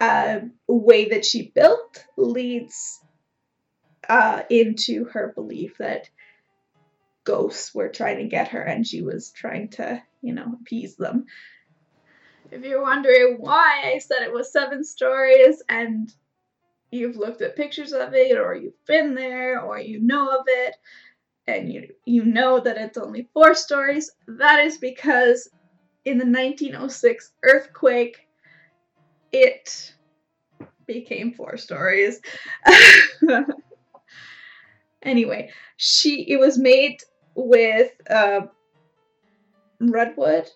uh, 0.01 0.39
way 0.67 1.11
that 1.11 1.27
she 1.27 1.53
built 1.55 2.03
leads 2.17 3.01
uh, 4.09 4.43
into 4.51 5.05
her 5.07 5.33
belief 5.35 5.79
that 5.79 6.09
ghosts 7.25 7.75
were 7.75 7.89
trying 7.89 8.19
to 8.19 8.29
get 8.29 8.49
her 8.49 8.63
and 8.63 8.87
she 8.87 9.03
was 9.03 9.31
trying 9.31 9.69
to, 9.69 10.03
you 10.23 10.33
know, 10.33 10.55
appease 10.61 10.97
them. 10.97 11.27
If 12.51 12.63
you're 12.63 12.83
wondering 12.83 13.37
why 13.39 13.83
I 13.95 13.99
said 13.99 14.23
it 14.23 14.33
was 14.33 14.53
seven 14.53 14.85
stories 14.85 15.63
and 15.69 16.13
you've 16.91 17.17
looked 17.17 17.43
at 17.43 17.57
pictures 17.57 17.93
of 17.93 18.15
it 18.15 18.39
or 18.39 18.55
you've 18.55 18.85
been 18.87 19.15
there 19.15 19.61
or 19.61 19.79
you 19.81 20.01
know 20.01 20.29
of 20.29 20.45
it 20.47 20.77
and 21.49 21.73
you 21.73 21.89
you 22.05 22.25
know 22.25 22.61
that 22.61 22.77
it's 22.77 22.99
only 22.99 23.29
four 23.33 23.55
stories, 23.55 24.11
that 24.27 24.61
is 24.61 24.79
because 24.79 25.49
in 26.05 26.19
the 26.19 26.25
1906 26.25 27.33
earthquake 27.45 28.27
it 29.33 29.95
became 30.87 31.35
four 31.35 31.57
stories. 31.57 32.21
anyway, 35.07 35.51
she 35.77 36.23
it 36.31 36.39
was 36.39 36.59
made 36.59 36.99
with 37.35 37.91
uh, 38.11 38.43
redwood 39.81 40.49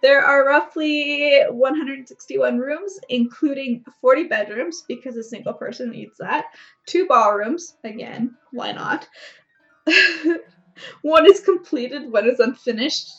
There 0.00 0.22
are 0.22 0.46
roughly 0.46 1.42
161 1.50 2.58
rooms, 2.58 2.98
including 3.08 3.84
40 4.00 4.24
bedrooms, 4.24 4.84
because 4.86 5.16
a 5.16 5.24
single 5.24 5.54
person 5.54 5.90
needs 5.90 6.18
that. 6.18 6.46
Two 6.86 7.06
ballrooms, 7.06 7.76
again, 7.82 8.36
why 8.52 8.72
not? 8.72 9.08
one 11.02 11.26
is 11.26 11.40
completed, 11.40 12.12
one 12.12 12.28
is 12.28 12.38
unfinished, 12.38 13.10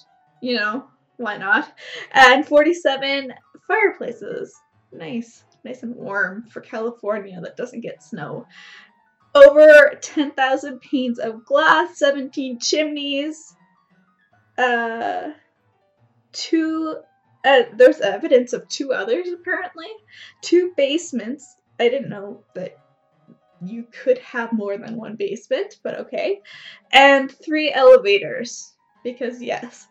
you 0.41 0.55
know, 0.55 0.85
why 1.17 1.37
not? 1.37 1.71
And 2.13 2.47
47 2.47 3.33
fireplaces. 3.67 4.57
Nice, 4.93 5.43
nice 5.65 5.83
and 5.83 5.95
warm 5.95 6.45
for 6.49 6.61
California 6.61 7.39
that 7.41 7.57
doesn't 7.57 7.81
get 7.81 8.01
snow. 8.01 8.45
Over 9.35 9.97
10,000 10.01 10.81
panes 10.81 11.19
of 11.19 11.45
glass, 11.45 11.99
17 11.99 12.59
chimneys, 12.59 13.53
uh, 14.57 15.31
two, 16.31 16.97
uh, 17.45 17.61
there's 17.75 18.01
evidence 18.01 18.53
of 18.53 18.67
two 18.67 18.91
others 18.91 19.27
apparently, 19.29 19.87
two 20.41 20.73
basements. 20.75 21.55
I 21.79 21.89
didn't 21.89 22.09
know 22.09 22.43
that 22.55 22.77
you 23.61 23.85
could 23.91 24.17
have 24.19 24.51
more 24.51 24.77
than 24.77 24.95
one 24.95 25.15
basement, 25.15 25.77
but 25.83 25.99
okay. 25.99 26.41
And 26.91 27.31
three 27.31 27.71
elevators, 27.71 28.73
because 29.03 29.41
yes. 29.41 29.87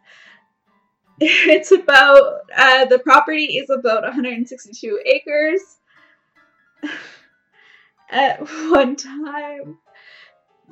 it's 1.20 1.72
about 1.72 2.40
uh, 2.56 2.84
the 2.86 2.98
property 2.98 3.58
is 3.58 3.70
about 3.70 4.02
162 4.02 5.00
acres 5.04 5.60
at 8.10 8.40
one 8.70 8.96
time 8.96 9.78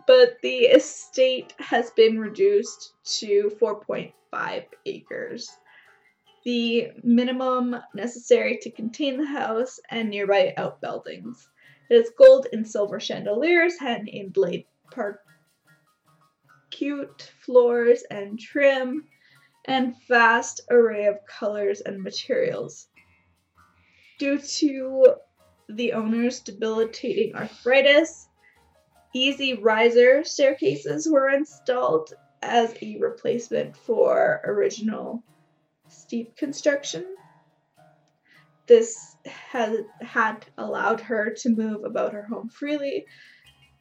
but 0.07 0.37
the 0.42 0.59
estate 0.59 1.53
has 1.59 1.90
been 1.92 2.18
reduced 2.18 2.92
to 3.05 3.51
4.5 3.61 4.64
acres 4.87 5.51
the 6.44 6.88
minimum 7.03 7.77
necessary 7.94 8.59
to 8.62 8.70
contain 8.70 9.18
the 9.18 9.27
house 9.27 9.81
and 9.90 10.11
nearby 10.11 10.53
outbuildings 10.57 11.49
it 11.90 11.96
has 11.96 12.11
gold 12.18 12.46
and 12.53 12.66
silver 12.66 13.01
chandeliers 13.01 13.79
hand 13.79 14.09
inlaid 14.09 14.66
parquet 14.90 15.20
floors 17.44 18.03
and 18.11 18.38
trim 18.38 19.07
and 19.66 19.94
vast 20.09 20.61
array 20.70 21.07
of 21.07 21.18
colors 21.27 21.81
and 21.81 22.03
materials. 22.03 22.88
Due 24.18 24.38
to 24.38 25.14
the 25.68 25.92
owner's 25.92 26.40
debilitating 26.40 27.35
arthritis, 27.35 28.29
easy 29.14 29.55
riser 29.55 30.24
staircases 30.24 31.09
were 31.09 31.29
installed 31.31 32.12
as 32.42 32.74
a 32.83 32.98
replacement 32.98 33.76
for 33.76 34.40
original 34.44 35.22
steep 35.88 36.37
construction. 36.37 37.05
This 38.66 39.16
had, 39.24 39.87
had 40.00 40.46
allowed 40.59 41.00
her 41.00 41.31
to 41.42 41.48
move 41.48 41.85
about 41.85 42.12
her 42.12 42.22
home 42.22 42.48
freely, 42.48 43.07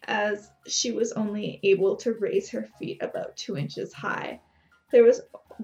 as 0.03 0.49
she 0.67 0.91
was 0.91 1.11
only 1.13 1.59
able 1.63 1.97
to 1.97 2.13
raise 2.13 2.51
her 2.51 2.67
feet 2.77 3.01
about 3.01 3.35
two 3.35 3.57
inches 3.57 3.91
high. 3.93 4.41
There 4.91 5.03
was 5.03 5.21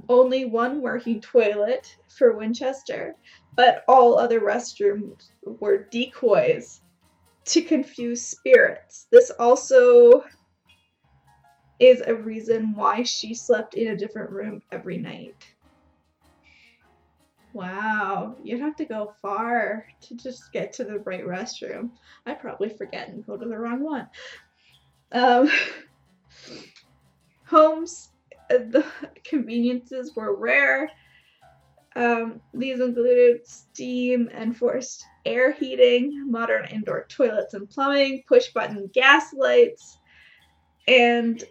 only 0.10 0.46
one 0.46 0.82
working 0.82 1.22
toilet 1.22 1.96
for 2.18 2.36
Winchester, 2.36 3.16
but 3.56 3.84
all 3.88 4.18
other 4.18 4.40
restrooms 4.40 5.30
were 5.44 5.88
decoys 5.92 6.82
to 7.46 7.62
confuse 7.62 8.22
spirits. 8.22 9.08
This 9.12 9.32
also 9.32 10.24
is 11.80 12.02
a 12.02 12.16
reason 12.16 12.76
why 12.76 13.04
she 13.04 13.34
slept 13.34 13.74
in 13.74 13.88
a 13.88 13.98
different 13.98 14.32
room 14.32 14.62
every 14.72 14.98
night. 14.98 15.36
Wow, 17.54 18.38
you'd 18.44 18.62
have 18.62 18.78
to 18.78 18.86
go 18.86 19.14
far 19.22 19.86
to 20.04 20.16
just 20.16 20.54
get 20.54 20.74
to 20.74 20.86
the 20.86 21.00
right 21.00 21.26
restroom. 21.26 21.90
I 22.26 22.34
probably 22.34 22.70
forget 22.70 23.10
and 23.10 23.26
go 23.26 23.36
to 23.36 23.46
the 23.46 23.58
wrong 23.58 23.84
one. 23.84 24.08
Um, 25.12 25.50
Holmes 27.46 28.12
the 28.60 28.86
conveniences 29.24 30.14
were 30.16 30.36
rare. 30.36 30.90
Um, 31.96 32.40
these 32.54 32.80
included 32.80 33.46
steam 33.46 34.30
and 34.34 34.56
forced 34.56 35.06
air 35.26 35.52
heating, 35.52 36.32
modern 36.32 36.66
indoor 36.70 37.06
toilets 37.10 37.54
and 37.54 37.70
plumbing, 37.70 38.24
push 38.28 38.50
button 38.54 38.90
gas 38.94 39.34
lights, 39.34 39.98
and 40.88 41.44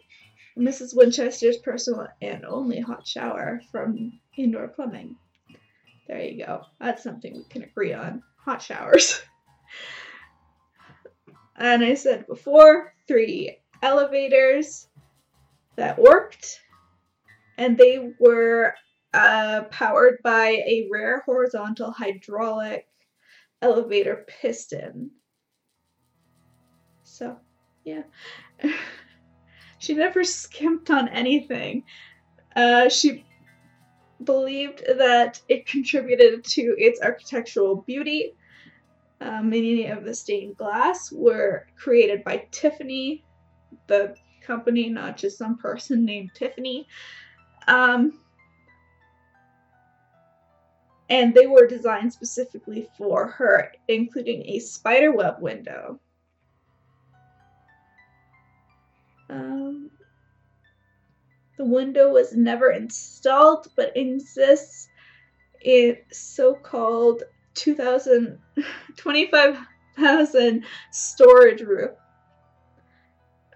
Mrs. 0.58 0.96
Winchester's 0.96 1.58
personal 1.58 2.08
and 2.22 2.44
only 2.44 2.80
hot 2.80 3.06
shower 3.06 3.60
from 3.70 4.18
indoor 4.36 4.68
plumbing. 4.68 5.16
There 6.08 6.20
you 6.20 6.44
go. 6.44 6.62
That's 6.80 7.02
something 7.02 7.34
we 7.34 7.44
can 7.44 7.62
agree 7.62 7.92
on. 7.92 8.22
Hot 8.44 8.60
showers. 8.62 9.22
and 11.56 11.84
I 11.84 11.94
said 11.94 12.26
before, 12.26 12.94
three 13.06 13.58
elevators 13.82 14.88
that 15.76 15.98
worked 15.98 16.60
and 17.58 17.76
they 17.76 18.12
were 18.18 18.74
uh, 19.12 19.62
powered 19.70 20.18
by 20.22 20.48
a 20.66 20.88
rare 20.90 21.22
horizontal 21.26 21.90
hydraulic 21.90 22.86
elevator 23.62 24.24
piston. 24.26 25.10
So, 27.02 27.36
yeah. 27.84 28.02
she 29.78 29.94
never 29.94 30.24
skimped 30.24 30.90
on 30.90 31.08
anything. 31.08 31.84
Uh, 32.54 32.88
she 32.88 33.24
believed 34.24 34.82
that 34.98 35.40
it 35.48 35.66
contributed 35.66 36.44
to 36.44 36.74
its 36.78 37.00
architectural 37.00 37.76
beauty. 37.76 38.34
Uh, 39.20 39.42
many 39.42 39.86
of 39.86 40.04
the 40.04 40.14
stained 40.14 40.56
glass 40.56 41.12
were 41.12 41.66
created 41.76 42.24
by 42.24 42.46
Tiffany, 42.50 43.24
the 43.86 44.14
company, 44.42 44.88
not 44.88 45.16
just 45.16 45.38
some 45.38 45.58
person 45.58 46.04
named 46.04 46.30
Tiffany. 46.34 46.86
Um, 47.68 48.18
and 51.10 51.34
they 51.34 51.48
were 51.48 51.66
designed 51.66 52.12
specifically 52.12 52.88
for 52.96 53.26
her, 53.26 53.72
including 53.88 54.46
a 54.46 54.60
spiderweb 54.60 55.42
window. 55.42 55.98
Um, 59.28 59.90
the 61.58 61.64
window 61.64 62.10
was 62.12 62.34
never 62.34 62.70
installed 62.70 63.66
but 63.76 63.96
exists 63.96 64.88
in 65.62 65.96
so 66.12 66.54
called 66.54 67.24
2,000, 67.54 68.38
25,000 68.96 70.64
storage 70.92 71.60
room. 71.60 71.90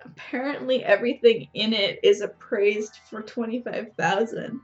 Apparently, 0.05 0.85
everything 0.85 1.49
in 1.55 1.73
it 1.73 2.01
is 2.03 2.21
appraised 2.21 2.99
for 3.09 3.23
25,000. 3.23 4.61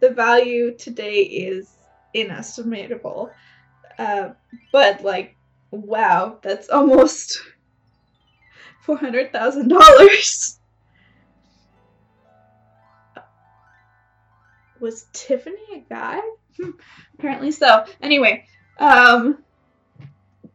The 0.00 0.10
value 0.10 0.76
today 0.76 1.20
is 1.20 1.76
inestimable. 2.14 3.30
Uh, 3.98 4.30
but 4.72 5.02
like 5.02 5.36
wow, 5.72 6.38
that's 6.42 6.68
almost 6.68 7.40
$400,000. 8.86 10.58
Was 14.80 15.06
Tiffany 15.12 15.56
a 15.74 15.78
guy? 15.88 16.20
Hmm, 16.60 16.70
apparently 17.14 17.52
so. 17.52 17.84
Anyway, 18.00 18.44
um, 18.78 19.42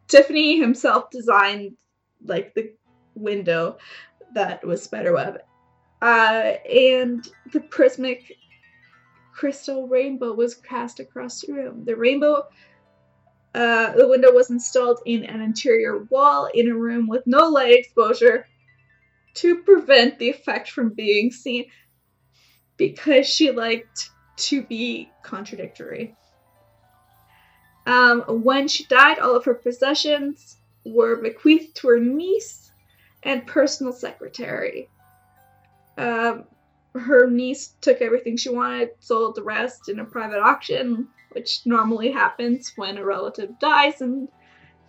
Tiffany 0.06 0.60
himself 0.60 1.10
designed 1.10 1.76
like 2.24 2.54
the 2.54 2.72
window 3.14 3.78
that 4.34 4.64
was 4.64 4.82
spiderweb. 4.82 5.38
Uh, 6.02 6.52
and 6.70 7.26
the 7.52 7.60
prismatic 7.60 8.36
crystal 9.38 9.86
rainbow 9.86 10.32
was 10.32 10.56
cast 10.56 10.98
across 10.98 11.42
the 11.42 11.52
room. 11.52 11.84
The 11.84 11.94
rainbow 11.94 12.48
uh, 13.54 13.92
the 13.92 14.08
window 14.08 14.32
was 14.32 14.50
installed 14.50 15.00
in 15.06 15.24
an 15.24 15.40
interior 15.40 16.04
wall 16.10 16.50
in 16.52 16.68
a 16.68 16.74
room 16.74 17.06
with 17.06 17.22
no 17.26 17.48
light 17.48 17.72
exposure 17.72 18.46
to 19.34 19.62
prevent 19.62 20.18
the 20.18 20.28
effect 20.28 20.70
from 20.70 20.90
being 20.90 21.30
seen 21.30 21.66
because 22.76 23.26
she 23.26 23.50
liked 23.52 24.10
to 24.36 24.62
be 24.62 25.10
contradictory. 25.22 26.14
Um, 27.86 28.22
when 28.28 28.68
she 28.68 28.84
died, 28.86 29.18
all 29.18 29.34
of 29.34 29.44
her 29.44 29.54
possessions 29.54 30.58
were 30.84 31.22
bequeathed 31.22 31.76
to 31.76 31.88
her 31.88 32.00
niece 32.00 32.70
and 33.22 33.46
personal 33.46 33.92
secretary. 33.92 34.88
Um, 35.96 36.44
her 36.94 37.28
niece 37.28 37.74
took 37.80 38.00
everything 38.00 38.36
she 38.36 38.48
wanted, 38.48 38.90
sold 39.00 39.34
the 39.34 39.42
rest 39.42 39.88
in 39.88 40.00
a 40.00 40.04
private 40.04 40.40
auction, 40.40 41.08
which 41.30 41.60
normally 41.64 42.10
happens 42.10 42.72
when 42.76 42.98
a 42.98 43.04
relative 43.04 43.58
dies 43.58 44.00
and 44.00 44.28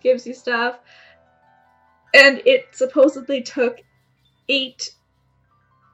gives 0.02 0.26
you 0.26 0.34
stuff. 0.34 0.78
And 2.14 2.42
it 2.46 2.66
supposedly 2.72 3.42
took 3.42 3.80
eight 4.48 4.90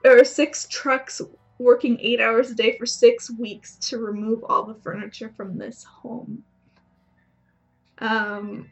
or 0.05 0.25
six 0.25 0.67
trucks 0.69 1.21
working 1.59 1.99
eight 2.01 2.21
hours 2.21 2.51
a 2.51 2.55
day 2.55 2.77
for 2.79 2.87
six 2.87 3.31
weeks 3.31 3.77
to 3.77 3.99
remove 3.99 4.45
all 4.45 4.65
the 4.65 4.75
furniture 4.83 5.33
from 5.37 5.59
this 5.59 5.85
home. 5.85 6.45
Um, 7.99 8.71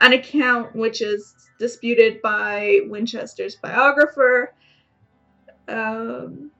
an 0.00 0.14
account 0.14 0.74
which 0.74 1.02
is 1.02 1.34
disputed 1.58 2.20
by 2.22 2.80
Winchester's 2.86 3.56
biographer. 3.56 4.54
Um, 5.68 6.51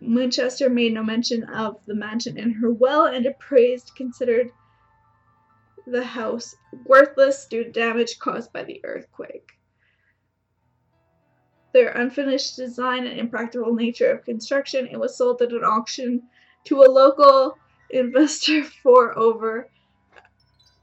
Winchester 0.00 0.70
made 0.70 0.94
no 0.94 1.02
mention 1.02 1.44
of 1.44 1.84
the 1.86 1.94
mansion 1.94 2.38
in 2.38 2.52
her 2.52 2.72
will 2.72 3.04
and 3.04 3.26
appraised 3.26 3.92
considered 3.96 4.50
the 5.86 6.04
house 6.04 6.54
worthless 6.86 7.46
due 7.46 7.64
to 7.64 7.70
damage 7.70 8.18
caused 8.18 8.52
by 8.52 8.64
the 8.64 8.80
earthquake. 8.84 9.52
Their 11.72 11.90
unfinished 11.90 12.56
design 12.56 13.06
and 13.06 13.18
impractical 13.18 13.74
nature 13.74 14.10
of 14.10 14.24
construction, 14.24 14.86
it 14.86 14.98
was 14.98 15.16
sold 15.16 15.40
at 15.42 15.52
an 15.52 15.64
auction 15.64 16.22
to 16.64 16.82
a 16.82 16.90
local 16.90 17.56
investor 17.90 18.64
for 18.82 19.16
over 19.18 19.70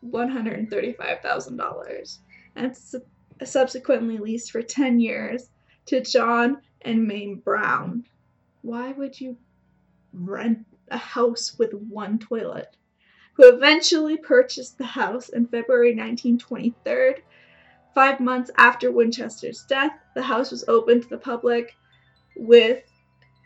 $135,000 0.06 2.18
and 2.56 2.78
su- 2.78 3.02
subsequently 3.44 4.18
leased 4.18 4.52
for 4.52 4.62
10 4.62 5.00
years 5.00 5.50
to 5.88 6.02
John 6.02 6.62
and 6.82 7.10
Mayme 7.10 7.44
Brown. 7.44 8.06
Why 8.62 8.92
would 8.92 9.20
you 9.20 9.38
rent 10.14 10.66
a 10.90 10.98
house 10.98 11.58
with 11.58 11.74
one 11.74 12.20
toilet? 12.20 12.76
Who 13.34 13.48
eventually 13.48 14.18
purchased 14.18 14.78
the 14.78 14.86
house 14.86 15.30
in 15.30 15.48
February 15.48 15.96
1923. 15.96 17.24
Five 17.94 18.20
months 18.20 18.52
after 18.58 18.92
Winchester's 18.92 19.64
death, 19.64 19.92
the 20.16 20.24
house 20.24 20.52
was 20.52 20.66
opened 20.68 21.04
to 21.04 21.10
the 21.10 21.18
public 21.18 21.76
with 22.36 22.84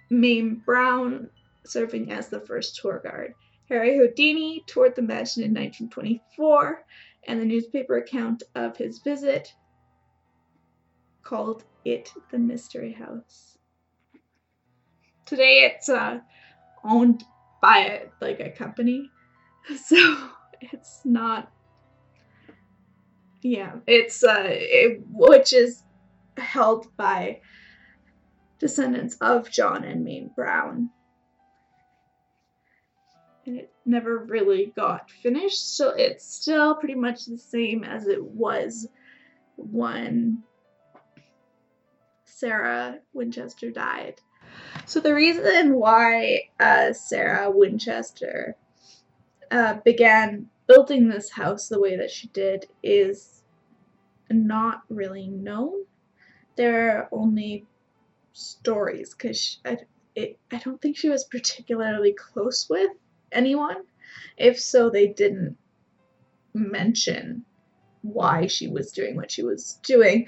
Mayme 0.09 0.63
Brown 0.65 1.29
serving 1.65 2.11
as 2.11 2.29
the 2.29 2.41
first 2.41 2.75
tour 2.77 3.01
guide. 3.03 3.33
Harry 3.69 3.97
Houdini 3.97 4.63
toured 4.67 4.95
the 4.95 5.01
mansion 5.01 5.43
in 5.43 5.51
1924, 5.51 6.85
and 7.27 7.39
the 7.39 7.45
newspaper 7.45 7.97
account 7.97 8.43
of 8.55 8.75
his 8.75 8.99
visit 8.99 9.53
called 11.23 11.63
it 11.85 12.11
the 12.31 12.39
Mystery 12.39 12.91
House. 12.91 13.50
Today 15.31 15.71
it's 15.71 15.87
uh, 15.87 16.19
owned 16.83 17.23
by 17.61 18.09
like 18.19 18.41
a 18.41 18.49
company, 18.49 19.09
so 19.85 20.17
it's 20.59 20.99
not. 21.05 21.49
Yeah, 23.41 23.75
it's 23.87 24.25
uh, 24.25 24.43
it, 24.45 25.01
which 25.09 25.53
is 25.53 25.83
held 26.35 26.85
by 26.97 27.39
descendants 28.59 29.15
of 29.21 29.49
John 29.49 29.85
and 29.85 30.05
Mayme 30.05 30.35
Brown 30.35 30.89
and 33.45 33.57
it 33.57 33.71
never 33.85 34.17
really 34.17 34.73
got 34.75 35.09
finished, 35.09 35.77
so 35.77 35.91
it's 35.91 36.25
still 36.25 36.75
pretty 36.75 36.95
much 36.95 37.25
the 37.25 37.37
same 37.37 37.85
as 37.85 38.05
it 38.05 38.21
was 38.21 38.85
when 39.55 40.43
Sarah 42.25 42.99
Winchester 43.13 43.71
died. 43.71 44.19
So 44.85 44.99
the 44.99 45.13
reason 45.13 45.75
why 45.75 46.49
uh, 46.59 46.93
Sarah 46.93 47.49
Winchester 47.51 48.55
uh, 49.49 49.75
began 49.85 50.47
building 50.67 51.09
this 51.09 51.31
house 51.31 51.67
the 51.67 51.79
way 51.79 51.97
that 51.97 52.11
she 52.11 52.27
did 52.27 52.65
is 52.81 53.43
not 54.29 54.83
really 54.89 55.27
known. 55.27 55.85
There 56.55 56.97
are 56.97 57.09
only 57.11 57.65
stories 58.33 59.13
because 59.13 59.59
I, 59.65 59.77
I 60.17 60.57
don't 60.57 60.81
think 60.81 60.97
she 60.97 61.09
was 61.09 61.25
particularly 61.25 62.13
close 62.13 62.67
with 62.69 62.91
anyone? 63.31 63.77
If 64.37 64.59
so, 64.59 64.89
they 64.89 65.07
didn't 65.07 65.57
mention 66.53 67.45
why 68.01 68.47
she 68.47 68.67
was 68.67 68.91
doing 68.91 69.15
what 69.15 69.31
she 69.31 69.43
was 69.43 69.79
doing. 69.83 70.27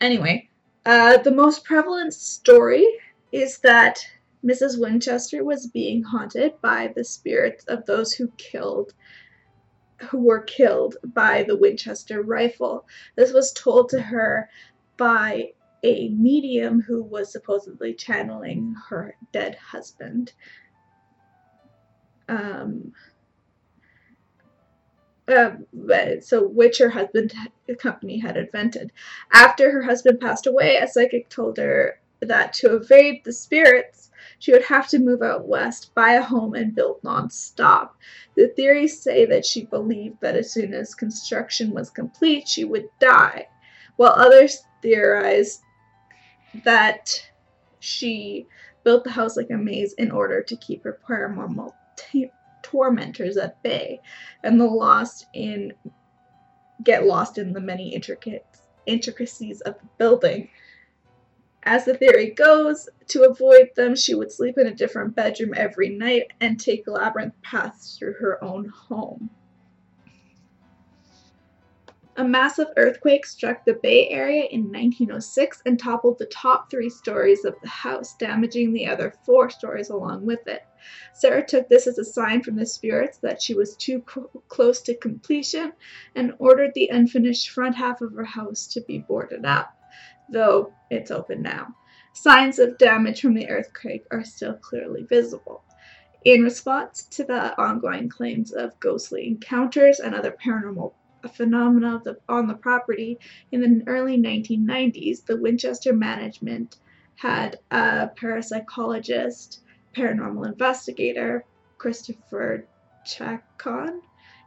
Anyway, 0.00 0.48
uh, 0.84 1.18
the 1.18 1.30
most 1.30 1.64
prevalent 1.64 2.12
story 2.12 2.86
is 3.32 3.58
that 3.58 4.06
Mrs. 4.44 4.78
Winchester 4.78 5.44
was 5.44 5.66
being 5.66 6.02
haunted 6.02 6.60
by 6.60 6.92
the 6.94 7.04
spirits 7.04 7.64
of 7.66 7.86
those 7.86 8.12
who 8.12 8.28
killed 8.36 8.94
who 10.10 10.18
were 10.18 10.42
killed 10.42 10.96
by 11.04 11.44
the 11.44 11.56
Winchester 11.56 12.22
rifle. 12.22 12.86
This 13.14 13.32
was 13.32 13.52
told 13.52 13.88
to 13.90 14.00
her 14.00 14.50
by 14.96 15.52
a 15.84 16.08
medium 16.08 16.80
who 16.80 17.04
was 17.04 17.30
supposedly 17.30 17.94
channeling 17.94 18.74
her 18.88 19.14
dead 19.32 19.54
husband 19.54 20.32
um, 22.28 22.92
uh, 25.28 25.52
so 26.20 26.48
which 26.48 26.78
her 26.78 26.90
husband 26.90 27.32
company 27.78 28.18
had 28.18 28.36
invented. 28.36 28.92
After 29.32 29.70
her 29.70 29.82
husband 29.82 30.20
passed 30.20 30.46
away, 30.46 30.76
a 30.76 30.88
psychic 30.88 31.28
told 31.28 31.58
her 31.58 32.00
that 32.22 32.52
to 32.54 32.76
evade 32.76 33.22
the 33.24 33.32
spirits, 33.32 34.10
she 34.38 34.52
would 34.52 34.64
have 34.64 34.88
to 34.88 34.98
move 34.98 35.22
out 35.22 35.46
west, 35.46 35.94
buy 35.94 36.12
a 36.12 36.22
home, 36.22 36.54
and 36.54 36.74
build 36.74 37.00
nonstop. 37.02 37.90
The 38.36 38.48
theories 38.48 39.00
say 39.00 39.26
that 39.26 39.44
she 39.44 39.66
believed 39.66 40.20
that 40.20 40.36
as 40.36 40.52
soon 40.52 40.74
as 40.74 40.94
construction 40.94 41.72
was 41.72 41.90
complete, 41.90 42.48
she 42.48 42.64
would 42.64 42.88
die, 42.98 43.46
while 43.96 44.12
others 44.12 44.62
theorize 44.82 45.60
that 46.64 47.30
she 47.80 48.46
built 48.84 49.04
the 49.04 49.10
house 49.10 49.36
like 49.36 49.50
a 49.50 49.56
maze 49.56 49.92
in 49.94 50.10
order 50.10 50.42
to 50.42 50.56
keep 50.56 50.84
her 50.84 50.98
paranormal 51.08 51.72
t- 51.96 52.30
tormentors 52.62 53.36
at 53.36 53.62
bay, 53.62 54.00
and 54.44 54.60
the 54.60 54.66
lost 54.66 55.26
in 55.34 55.72
get 56.82 57.06
lost 57.06 57.38
in 57.38 57.52
the 57.52 57.60
many 57.60 57.94
intricate 57.94 58.44
intricacies 58.86 59.60
of 59.62 59.74
the 59.78 59.86
building. 59.98 60.48
As 61.64 61.84
the 61.84 61.94
theory 61.94 62.30
goes, 62.30 62.88
to 63.08 63.22
avoid 63.22 63.70
them, 63.76 63.94
she 63.94 64.14
would 64.14 64.32
sleep 64.32 64.58
in 64.58 64.66
a 64.66 64.74
different 64.74 65.14
bedroom 65.14 65.54
every 65.56 65.90
night 65.90 66.32
and 66.40 66.58
take 66.58 66.88
labyrinth 66.88 67.40
paths 67.42 67.96
through 67.96 68.14
her 68.14 68.42
own 68.42 68.66
home. 68.66 69.30
A 72.16 72.24
massive 72.24 72.68
earthquake 72.76 73.24
struck 73.24 73.64
the 73.64 73.72
Bay 73.72 74.08
Area 74.10 74.44
in 74.44 74.64
1906 74.64 75.62
and 75.64 75.78
toppled 75.78 76.18
the 76.18 76.26
top 76.26 76.70
three 76.70 76.90
stories 76.90 77.44
of 77.46 77.54
the 77.62 77.68
house, 77.68 78.14
damaging 78.16 78.72
the 78.72 78.86
other 78.86 79.14
four 79.24 79.48
stories 79.48 79.88
along 79.88 80.26
with 80.26 80.46
it. 80.46 80.62
Sarah 81.14 81.46
took 81.46 81.68
this 81.70 81.86
as 81.86 81.96
a 81.96 82.04
sign 82.04 82.42
from 82.42 82.56
the 82.56 82.66
spirits 82.66 83.16
that 83.18 83.40
she 83.40 83.54
was 83.54 83.76
too 83.76 84.00
co- 84.02 84.28
close 84.48 84.82
to 84.82 84.94
completion 84.94 85.72
and 86.14 86.34
ordered 86.38 86.74
the 86.74 86.88
unfinished 86.88 87.48
front 87.48 87.76
half 87.76 88.02
of 88.02 88.12
her 88.12 88.24
house 88.24 88.66
to 88.66 88.82
be 88.82 88.98
boarded 88.98 89.46
up, 89.46 89.74
though 90.30 90.72
it's 90.90 91.10
open 91.10 91.42
now. 91.42 91.74
Signs 92.14 92.58
of 92.58 92.78
damage 92.78 93.20
from 93.20 93.34
the 93.34 93.48
earthquake 93.48 94.04
are 94.10 94.24
still 94.24 94.54
clearly 94.54 95.04
visible. 95.04 95.64
In 96.24 96.42
response 96.42 97.04
to 97.06 97.24
the 97.24 97.58
ongoing 97.60 98.08
claims 98.08 98.52
of 98.52 98.78
ghostly 98.78 99.26
encounters 99.26 99.98
and 99.98 100.14
other 100.14 100.30
paranormal 100.30 100.92
phenomena 101.32 102.02
on 102.28 102.46
the 102.46 102.54
property 102.54 103.18
in 103.50 103.60
the 103.60 103.82
early 103.86 104.16
1990s, 104.16 105.24
the 105.24 105.36
Winchester 105.36 105.92
management 105.92 106.76
had 107.16 107.58
a 107.70 108.10
parapsychologist, 108.16 109.60
paranormal 109.96 110.46
investigator, 110.46 111.44
Christopher 111.78 112.66
Chacon, 113.04 114.02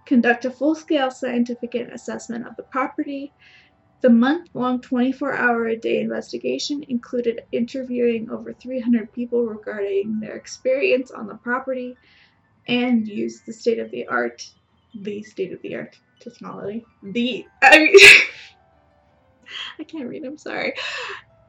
conduct 0.06 0.46
a 0.46 0.52
full 0.52 0.76
scale 0.76 1.12
scientific 1.12 1.76
assessment 1.76 2.48
of 2.48 2.56
the 2.56 2.64
property. 2.64 3.34
The 4.02 4.10
month 4.10 4.50
long 4.54 4.82
24 4.82 5.34
hour 5.34 5.68
a 5.68 5.76
day 5.76 6.02
investigation 6.02 6.84
included 6.88 7.44
interviewing 7.52 8.30
over 8.30 8.54
300 8.54 9.12
people 9.14 9.46
regarding 9.46 10.20
their 10.20 10.36
experience 10.36 11.12
on 11.12 11.28
the 11.28 11.36
property 11.36 11.98
and 12.68 13.08
used 13.08 13.46
the 13.46 13.54
state 13.54 13.80
of 13.80 13.92
the 13.92 14.08
art, 14.08 14.48
the 14.94 15.24
state 15.24 15.54
of 15.54 15.62
the 15.62 15.76
art 15.76 15.98
technology. 16.20 16.86
The 17.04 17.46
I 17.64 17.80
mean, 17.80 17.96
I 19.80 19.84
can't 19.84 20.08
read. 20.08 20.26
I'm 20.26 20.38
sorry. 20.38 20.74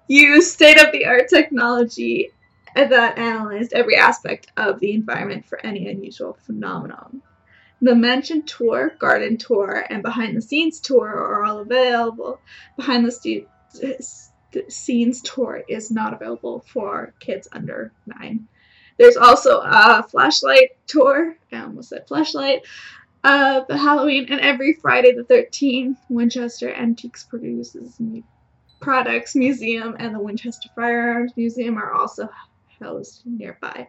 Use 0.08 0.50
state 0.50 0.78
of 0.78 0.92
the 0.92 1.06
art 1.06 1.28
technology 1.28 2.30
that 2.74 3.18
analyzed 3.18 3.72
every 3.72 3.96
aspect 3.96 4.52
of 4.56 4.78
the 4.80 4.92
environment 4.92 5.46
for 5.46 5.58
any 5.64 5.88
unusual 5.88 6.38
phenomenon. 6.46 7.22
The 7.86 7.94
mansion 7.94 8.42
tour, 8.42 8.96
garden 8.98 9.36
tour, 9.36 9.86
and 9.88 10.02
behind 10.02 10.36
the 10.36 10.42
scenes 10.42 10.80
tour 10.80 11.06
are 11.06 11.44
all 11.44 11.60
available. 11.60 12.40
Behind 12.76 13.06
the 13.06 14.66
scenes 14.68 15.22
tour 15.22 15.62
is 15.68 15.90
not 15.92 16.12
available 16.12 16.64
for 16.66 17.14
kids 17.20 17.46
under 17.52 17.92
nine. 18.04 18.48
There's 18.98 19.16
also 19.16 19.60
a 19.60 20.02
flashlight 20.02 20.70
tour. 20.88 21.36
I 21.52 21.60
almost 21.60 21.90
said 21.90 22.08
flashlight 22.08 22.62
uh, 23.22 23.62
the 23.68 23.76
Halloween 23.76 24.26
and 24.30 24.40
every 24.40 24.74
Friday 24.74 25.12
the 25.12 25.22
13th, 25.22 25.96
Winchester 26.08 26.72
Antiques 26.72 27.22
produces 27.22 28.00
new 28.00 28.24
products 28.80 29.36
museum 29.36 29.94
and 29.98 30.12
the 30.12 30.20
Winchester 30.20 30.68
Firearms 30.74 31.32
Museum 31.36 31.76
are 31.76 31.92
also 31.92 32.28
housed 32.80 33.22
nearby. 33.24 33.88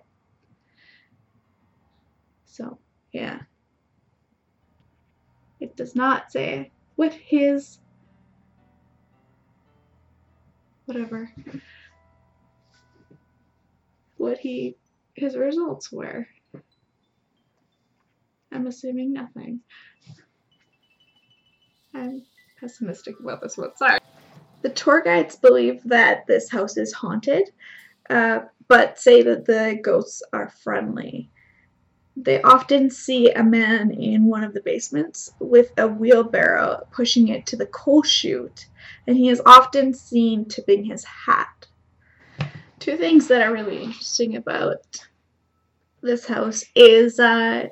So, 2.46 2.78
yeah. 3.12 3.42
It 5.60 5.76
does 5.76 5.96
not 5.96 6.32
say 6.32 6.72
what 6.96 7.14
his 7.14 7.80
whatever 10.86 11.32
what 14.18 14.38
he 14.38 14.76
his 15.16 15.36
results 15.36 15.92
were. 15.92 16.28
I'm 18.52 18.68
assuming 18.68 19.14
nothing. 19.14 19.62
I'm 21.94 22.24
pessimistic 22.60 23.20
about 23.20 23.42
this 23.42 23.58
one. 23.58 23.76
Sorry. 23.76 24.00
The 24.62 24.70
tour 24.70 25.02
guides 25.02 25.36
believe 25.36 25.82
that 25.86 26.26
this 26.28 26.50
house 26.50 26.78
is 26.78 26.94
haunted, 26.94 27.50
uh, 28.10 28.40
but 28.68 29.00
say 29.00 29.22
that 29.24 29.46
the 29.46 29.80
ghosts 29.84 30.22
are 30.34 30.50
friendly. 30.50 31.30
They 32.20 32.42
often 32.42 32.90
see 32.90 33.30
a 33.30 33.44
man 33.44 33.92
in 33.92 34.26
one 34.26 34.44
of 34.44 34.56
the 34.56 34.62
basements 34.62 35.32
with 35.40 35.72
a 35.78 35.88
wheelbarrow 35.88 36.88
pushing 36.92 37.28
it 37.28 37.46
to 37.46 37.56
the 37.56 37.68
coal 37.68 38.02
chute, 38.02 38.66
and 39.06 39.16
he 39.16 39.30
is 39.30 39.42
often 39.46 39.94
seen 39.94 40.46
tipping 40.46 40.84
his 40.84 41.04
hat. 41.04 41.68
Two 42.80 42.98
things 42.98 43.28
that 43.28 43.44
are 43.44 43.54
really 43.54 43.84
interesting 43.84 44.36
about 44.36 45.06
this 46.02 46.26
house 46.26 46.66
is 46.76 47.20
uh, 47.20 47.68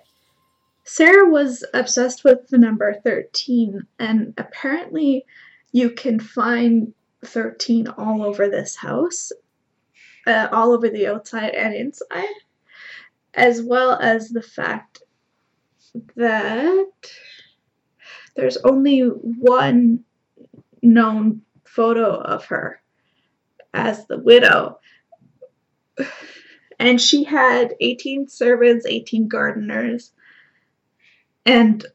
Sarah 0.83 1.27
was 1.27 1.65
obsessed 1.73 2.23
with 2.23 2.47
the 2.47 2.59
number 2.59 2.93
13, 3.03 3.87
and 3.97 4.35
apparently, 4.37 5.25
you 5.71 5.89
can 5.89 6.19
find 6.19 6.93
13 7.23 7.87
all 7.97 8.21
over 8.21 8.47
this 8.47 8.75
house, 8.75 9.31
uh, 10.27 10.49
all 10.51 10.71
over 10.71 10.87
the 10.87 11.07
outside 11.07 11.55
and 11.55 11.73
inside, 11.73 12.29
as 13.35 13.61
well 13.61 13.99
as 14.01 14.29
the 14.29 14.41
fact 14.41 15.03
that 16.15 16.87
there's 18.35 18.57
only 18.57 19.01
one 19.01 20.03
known 20.81 21.41
photo 21.65 22.15
of 22.15 22.45
her 22.45 22.81
as 23.73 24.07
the 24.07 24.17
widow. 24.17 24.79
And 26.79 26.99
she 26.99 27.23
had 27.23 27.73
18 27.79 28.27
servants, 28.27 28.85
18 28.85 29.27
gardeners, 29.27 30.11
and 31.45 31.85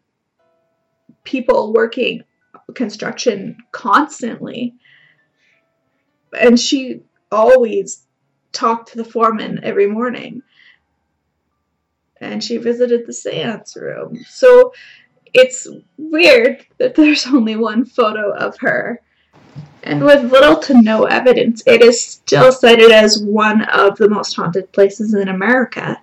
people 1.25 1.73
working 1.73 2.23
construction 2.75 3.59
constantly. 3.73 4.75
And 6.39 6.59
she 6.59 7.03
always 7.31 8.07
talked 8.53 8.93
to 8.93 8.97
the 8.97 9.05
foreman 9.05 9.61
every 9.63 9.87
morning. 9.87 10.43
And 12.21 12.43
she 12.43 12.59
visited 12.59 13.07
the 13.07 13.13
seance 13.13 13.77
room. 13.77 14.19
So 14.29 14.73
it's 15.33 15.67
weird 15.97 16.67
that 16.79 16.95
there's 16.95 17.27
only 17.27 17.57
one 17.57 17.85
photo 17.85 18.33
of 18.35 18.59
her. 18.59 19.01
And 19.83 20.05
with 20.05 20.31
little 20.31 20.59
to 20.59 20.81
no 20.83 21.05
evidence, 21.05 21.63
it 21.67 21.83
is 21.83 22.03
still 22.05 22.53
cited 22.53 22.93
as 22.93 23.23
one 23.23 23.63
of 23.63 23.97
the 23.97 24.11
most 24.11 24.35
haunted 24.35 24.71
places 24.73 25.15
in 25.15 25.29
America. 25.29 25.99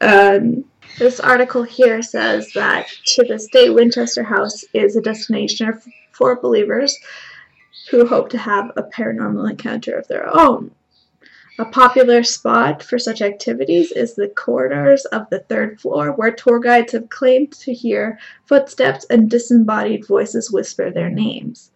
Um, 0.00 0.64
this 0.98 1.18
article 1.18 1.62
here 1.62 2.02
says 2.02 2.52
that 2.54 2.86
to 3.06 3.24
this 3.24 3.48
day, 3.48 3.70
Winchester 3.70 4.22
House 4.22 4.64
is 4.72 4.96
a 4.96 5.00
destination 5.00 5.80
for 6.12 6.40
believers 6.40 6.96
who 7.90 8.06
hope 8.06 8.28
to 8.30 8.38
have 8.38 8.70
a 8.76 8.82
paranormal 8.82 9.50
encounter 9.50 9.98
of 9.98 10.06
their 10.08 10.28
own. 10.38 10.70
A 11.60 11.66
popular 11.66 12.22
spot 12.22 12.82
for 12.82 12.98
such 12.98 13.20
activities 13.20 13.92
is 13.92 14.14
the 14.14 14.28
corridors 14.28 15.04
of 15.04 15.28
the 15.28 15.40
third 15.40 15.78
floor, 15.78 16.10
where 16.10 16.32
tour 16.32 16.58
guides 16.58 16.94
have 16.94 17.10
claimed 17.10 17.52
to 17.52 17.74
hear 17.74 18.18
footsteps 18.46 19.04
and 19.10 19.28
disembodied 19.28 20.06
voices 20.06 20.50
whisper 20.50 20.90
their 20.90 21.10
names. 21.10 21.70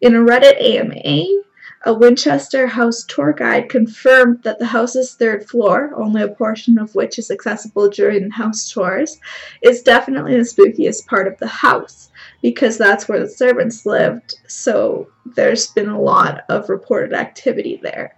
In 0.00 0.16
a 0.16 0.18
Reddit 0.18 0.60
AMA, 0.60 1.42
a 1.84 1.94
Winchester 1.94 2.66
House 2.66 3.04
tour 3.04 3.32
guide 3.32 3.68
confirmed 3.68 4.42
that 4.42 4.58
the 4.58 4.66
house's 4.66 5.14
third 5.14 5.48
floor, 5.48 5.92
only 5.94 6.22
a 6.22 6.26
portion 6.26 6.76
of 6.76 6.96
which 6.96 7.16
is 7.16 7.30
accessible 7.30 7.88
during 7.88 8.32
house 8.32 8.68
tours, 8.68 9.20
is 9.62 9.84
definitely 9.84 10.36
the 10.36 10.42
spookiest 10.42 11.06
part 11.06 11.28
of 11.28 11.38
the 11.38 11.46
house 11.46 12.10
because 12.42 12.76
that's 12.76 13.08
where 13.08 13.20
the 13.20 13.28
servants 13.28 13.86
lived, 13.86 14.40
so 14.48 15.06
there's 15.36 15.68
been 15.68 15.88
a 15.88 16.00
lot 16.00 16.42
of 16.48 16.68
reported 16.68 17.12
activity 17.12 17.78
there. 17.80 18.16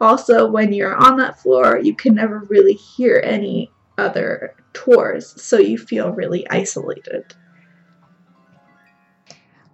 Also, 0.00 0.50
when 0.50 0.72
you're 0.72 0.96
on 0.96 1.16
that 1.18 1.40
floor, 1.40 1.78
you 1.78 1.94
can 1.94 2.14
never 2.14 2.40
really 2.48 2.74
hear 2.74 3.20
any 3.24 3.70
other 3.98 4.54
tours, 4.72 5.40
so 5.42 5.58
you 5.58 5.76
feel 5.76 6.12
really 6.12 6.48
isolated. 6.48 7.34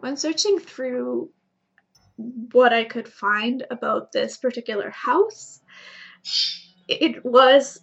When 0.00 0.16
searching 0.16 0.58
through 0.58 1.30
what 2.52 2.72
I 2.72 2.84
could 2.84 3.08
find 3.08 3.64
about 3.70 4.12
this 4.12 4.36
particular 4.36 4.90
house. 4.90 5.60
It 6.88 7.24
was, 7.24 7.80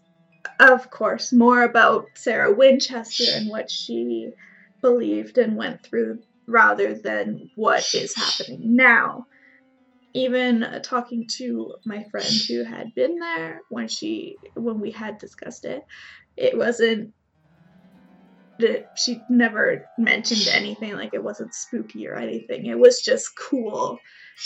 of 0.60 0.90
course, 0.90 1.32
more 1.32 1.64
about 1.64 2.08
Sarah 2.16 2.54
Winchester 2.54 3.26
and 3.36 3.50
what 3.50 3.70
she 3.70 4.30
believed 4.82 5.38
and 5.38 5.56
went 5.56 5.84
through 5.84 6.20
rather 6.48 6.94
than 6.94 7.50
what 7.56 7.94
is 7.94 8.16
happening 8.16 8.76
now. 8.76 9.28
Even 10.14 10.82
talking 10.84 11.26
to 11.38 11.76
my 11.86 12.04
friend 12.12 12.34
who 12.48 12.64
had 12.64 12.94
been 12.96 13.18
there 13.18 13.62
when 13.70 13.88
she 13.88 14.38
when 14.56 14.80
we 14.80 14.92
had 14.92 15.18
discussed 15.18 15.66
it, 15.66 15.82
it 16.38 16.58
wasn't 16.58 17.14
that 18.60 18.90
she 18.94 19.26
never 19.30 19.90
mentioned 19.98 20.48
anything 20.54 20.94
like 20.94 21.14
it 21.14 21.24
wasn't 21.24 21.54
spooky 21.54 22.08
or 22.08 22.16
anything. 22.16 22.66
It 22.68 22.78
was 22.78 23.02
just 23.02 23.32
cool 23.38 24.00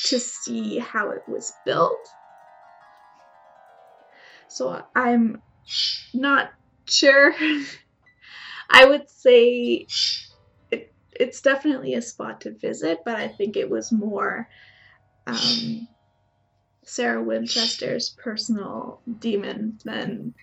to 0.06 0.19
see 0.19 0.77
how 0.80 1.12
it 1.12 1.23
was 1.27 1.58
built. 1.65 2.08
So 4.47 4.82
I'm 4.95 5.41
not 6.13 6.49
sure. 6.88 7.36
I 8.69 8.86
would 8.86 9.10
say 9.10 9.88
it, 10.71 10.93
it's 11.12 11.41
definitely 11.41 11.93
a 11.93 12.01
spot 12.01 12.41
to 12.41 12.58
visit, 12.58 12.99
but 13.06 13.15
I 13.15 13.27
think 13.27 13.56
it 13.58 13.69
was 13.69 13.91
more 13.91 14.47
um, 15.27 15.87
Sarah 16.83 17.21
Winchester's 17.21 18.09
personal 18.09 19.01
demon 19.19 19.77
than 19.83 20.33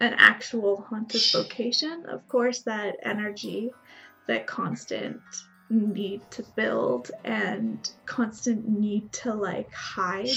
an 0.00 0.14
actual 0.16 0.80
haunted 0.80 1.22
location. 1.34 2.06
Of 2.08 2.26
course, 2.26 2.62
that 2.62 2.96
energy, 3.02 3.70
that 4.26 4.46
constant 4.46 5.20
need 5.68 6.22
to 6.32 6.42
build 6.56 7.10
and 7.22 7.88
constant 8.06 8.66
need 8.66 9.12
to 9.12 9.34
like 9.34 9.72
hide 9.72 10.30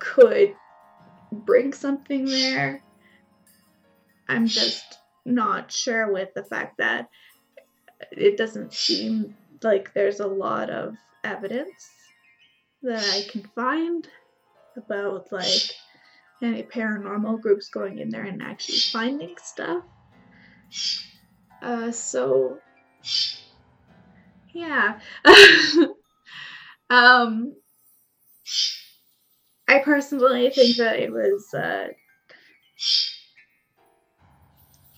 could 0.00 0.54
bring 1.30 1.72
something 1.72 2.24
there. 2.24 2.82
I'm 4.28 4.48
just 4.48 4.98
not 5.24 5.70
sure 5.70 6.12
with 6.12 6.34
the 6.34 6.44
fact 6.44 6.78
that 6.78 7.08
it 8.10 8.36
doesn't 8.36 8.72
seem 8.72 9.36
like 9.62 9.94
there's 9.94 10.20
a 10.20 10.26
lot 10.26 10.68
of 10.68 10.96
evidence 11.22 11.93
that 12.84 13.02
I 13.02 13.30
can 13.30 13.42
find 13.54 14.06
about 14.76 15.32
like 15.32 15.70
any 16.42 16.62
paranormal 16.62 17.40
groups 17.40 17.68
going 17.70 17.98
in 17.98 18.10
there 18.10 18.24
and 18.24 18.42
actually 18.42 18.78
finding 18.78 19.34
stuff. 19.42 19.84
Uh, 21.62 21.90
so 21.90 22.58
yeah. 24.52 25.00
um, 26.90 27.54
I 29.66 29.78
personally 29.80 30.50
think 30.50 30.76
that 30.76 31.00
it 31.00 31.10
was 31.10 31.52
uh, 31.54 31.88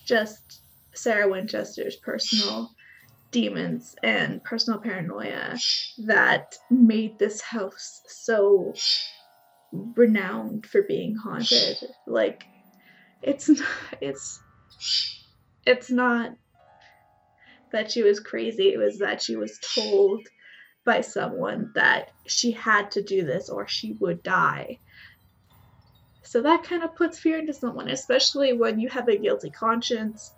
just 0.05 0.61
Sarah 0.93 1.29
Winchester's 1.29 1.95
personal 1.95 2.71
demons 3.31 3.95
and 4.03 4.43
personal 4.43 4.79
paranoia 4.79 5.57
that 6.05 6.55
made 6.69 7.19
this 7.19 7.41
house 7.41 8.01
so 8.07 8.73
renowned 9.71 10.65
for 10.65 10.81
being 10.83 11.15
haunted. 11.15 11.77
Like 12.05 12.45
it's 13.21 13.49
not, 13.49 13.67
it's 14.01 14.39
it's 15.65 15.91
not 15.91 16.31
that 17.71 17.91
she 17.91 18.03
was 18.03 18.19
crazy, 18.19 18.73
it 18.73 18.77
was 18.77 18.99
that 18.99 19.21
she 19.21 19.35
was 19.35 19.59
told 19.75 20.25
by 20.85 21.01
someone 21.01 21.71
that 21.75 22.11
she 22.25 22.51
had 22.51 22.91
to 22.91 23.03
do 23.03 23.25
this 23.25 23.49
or 23.49 23.67
she 23.67 23.97
would 23.99 24.23
die. 24.23 24.79
So 26.23 26.41
that 26.41 26.63
kind 26.63 26.83
of 26.83 26.95
puts 26.95 27.19
fear 27.19 27.39
into 27.39 27.53
someone, 27.53 27.89
especially 27.89 28.53
when 28.53 28.79
you 28.79 28.89
have 28.89 29.07
a 29.09 29.17
guilty 29.17 29.49
conscience 29.49 30.33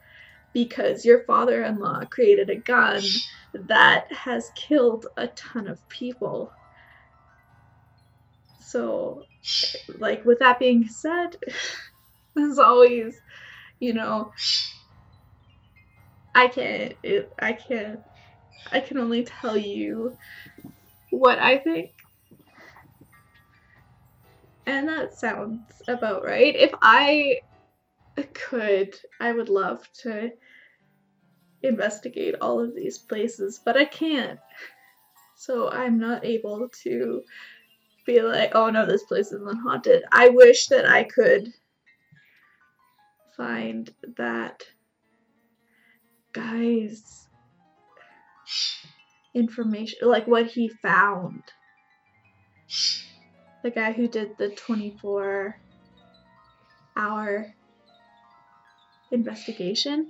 because 0.53 1.05
your 1.05 1.23
father 1.25 1.63
in 1.63 1.79
law 1.79 2.01
created 2.11 2.49
a 2.49 2.59
gun 2.59 3.01
that 3.53 4.05
has 4.11 4.51
killed 4.55 5.05
a 5.17 5.27
ton 5.27 5.67
of 5.67 5.79
people. 5.89 6.51
So, 8.61 9.23
like, 9.99 10.25
with 10.25 10.39
that 10.39 10.59
being 10.59 10.87
said, 10.87 11.35
as 12.37 12.59
always, 12.59 13.15
you 13.79 13.93
know, 13.93 14.31
I 16.35 16.47
can't, 16.47 16.93
it, 17.03 17.29
I 17.41 17.53
can't, 17.53 17.99
I 18.71 18.79
can 18.79 18.97
only 18.97 19.23
tell 19.23 19.57
you 19.57 20.17
what 21.11 21.39
I 21.39 21.57
think. 21.57 21.91
And 24.65 24.87
that 24.87 25.13
sounds 25.13 25.81
about 25.87 26.23
right. 26.23 26.55
If 26.55 26.71
I 26.81 27.37
could, 28.23 28.95
I 29.19 29.31
would 29.31 29.49
love 29.49 29.87
to 30.01 30.31
investigate 31.61 32.35
all 32.41 32.59
of 32.59 32.75
these 32.75 32.97
places, 32.97 33.59
but 33.63 33.77
I 33.77 33.85
can't. 33.85 34.39
So 35.35 35.69
I'm 35.69 35.99
not 35.99 36.25
able 36.25 36.69
to 36.83 37.21
be 38.05 38.21
like, 38.21 38.51
oh 38.55 38.69
no, 38.69 38.85
this 38.85 39.03
place 39.03 39.31
isn't 39.31 39.61
haunted. 39.61 40.03
I 40.11 40.29
wish 40.29 40.67
that 40.67 40.85
I 40.85 41.03
could 41.03 41.53
find 43.37 43.89
that 44.17 44.63
guy's 46.33 47.27
information, 49.33 49.99
like 50.01 50.27
what 50.27 50.47
he 50.47 50.69
found. 50.81 51.43
The 53.63 53.71
guy 53.71 53.91
who 53.91 54.07
did 54.07 54.37
the 54.37 54.49
24 54.49 55.55
hour 56.95 57.53
investigation. 59.11 60.09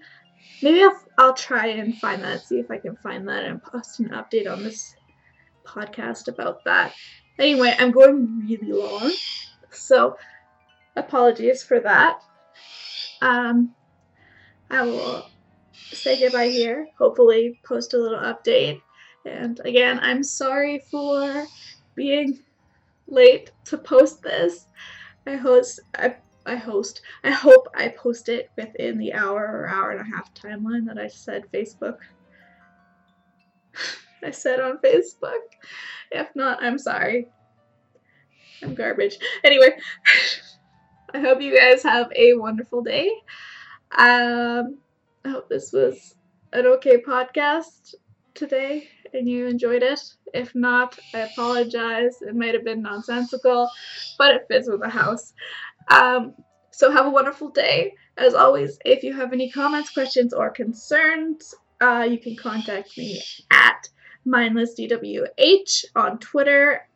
Maybe 0.61 0.81
I'll, 0.83 0.99
I'll 1.17 1.33
try 1.33 1.67
and 1.67 1.97
find 1.97 2.23
that, 2.23 2.41
see 2.41 2.59
if 2.59 2.71
I 2.71 2.77
can 2.77 2.95
find 2.97 3.27
that 3.27 3.45
and 3.45 3.61
post 3.61 3.99
an 3.99 4.09
update 4.09 4.49
on 4.51 4.63
this 4.63 4.95
podcast 5.65 6.27
about 6.27 6.63
that. 6.65 6.93
Anyway, 7.37 7.73
I'm 7.77 7.91
going 7.91 8.45
really 8.47 8.71
long, 8.71 9.13
so 9.71 10.17
apologies 10.95 11.63
for 11.63 11.79
that. 11.79 12.19
Um, 13.21 13.73
I 14.69 14.83
will 14.83 15.25
say 15.91 16.19
goodbye 16.19 16.49
here. 16.49 16.87
Hopefully, 16.97 17.59
post 17.63 17.93
a 17.93 17.97
little 17.97 18.19
update. 18.19 18.81
And 19.25 19.59
again, 19.63 19.99
I'm 20.01 20.23
sorry 20.23 20.79
for 20.91 21.45
being 21.95 22.39
late 23.07 23.51
to 23.65 23.77
post 23.77 24.21
this. 24.21 24.67
I 25.25 25.35
host 25.35 25.79
I 25.95 26.15
I 26.45 26.55
host. 26.55 27.01
I 27.23 27.31
hope 27.31 27.67
I 27.75 27.89
post 27.89 28.29
it 28.29 28.49
within 28.55 28.97
the 28.97 29.13
hour 29.13 29.39
or 29.39 29.67
hour 29.67 29.91
and 29.91 30.01
a 30.01 30.15
half 30.15 30.33
timeline 30.33 30.85
that 30.87 30.97
I 30.97 31.07
said 31.07 31.43
Facebook. 31.53 31.97
I 34.23 34.31
said 34.31 34.59
on 34.59 34.79
Facebook. 34.79 35.39
If 36.11 36.27
not, 36.35 36.61
I'm 36.63 36.77
sorry. 36.77 37.27
I'm 38.63 38.75
garbage. 38.75 39.17
Anyway, 39.43 39.77
I 41.13 41.19
hope 41.19 41.41
you 41.41 41.55
guys 41.55 41.83
have 41.83 42.11
a 42.15 42.33
wonderful 42.33 42.83
day. 42.83 43.09
Um, 43.97 44.77
I 45.25 45.29
hope 45.29 45.49
this 45.49 45.71
was 45.71 46.15
an 46.53 46.65
okay 46.65 47.01
podcast 47.01 47.95
today 48.33 48.89
and 49.13 49.27
you 49.27 49.47
enjoyed 49.47 49.83
it. 49.83 50.01
If 50.33 50.53
not, 50.53 50.97
I 51.13 51.19
apologize. 51.19 52.21
It 52.21 52.35
might 52.35 52.53
have 52.53 52.63
been 52.63 52.81
nonsensical, 52.81 53.69
but 54.17 54.35
it 54.35 54.45
fits 54.47 54.69
with 54.69 54.81
the 54.81 54.89
house. 54.89 55.33
Um, 55.89 56.33
so 56.71 56.91
have 56.91 57.05
a 57.05 57.11
wonderful 57.11 57.49
day. 57.49 57.93
As 58.17 58.33
always, 58.33 58.77
if 58.85 59.03
you 59.03 59.13
have 59.13 59.33
any 59.33 59.49
comments, 59.49 59.91
questions, 59.91 60.33
or 60.33 60.49
concerns, 60.49 61.55
uh, 61.81 62.05
you 62.09 62.17
can 62.19 62.35
contact 62.35 62.97
me 62.97 63.21
at 63.51 63.87
mindlessdwh 64.27 65.85
on 65.95 66.19
Twitter, 66.19 66.87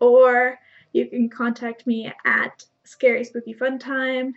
or 0.00 0.58
you 0.92 1.08
can 1.08 1.28
contact 1.28 1.86
me 1.86 2.12
at 2.24 2.64
Scary 2.84 3.24
Spooky 3.24 3.52
Fun 3.52 3.78
Time 3.78 4.34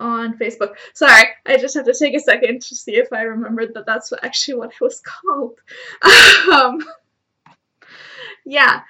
on 0.00 0.36
Facebook. 0.36 0.74
Sorry, 0.92 1.24
I 1.46 1.56
just 1.56 1.74
have 1.74 1.86
to 1.86 1.94
take 1.98 2.14
a 2.14 2.20
second 2.20 2.62
to 2.62 2.74
see 2.74 2.96
if 2.96 3.12
I 3.12 3.22
remembered 3.22 3.74
that 3.74 3.86
that's 3.86 4.12
actually 4.22 4.54
what 4.54 4.72
it 4.72 4.80
was 4.80 5.00
called. 5.00 5.58
um, 6.52 6.78
yeah. 8.44 8.82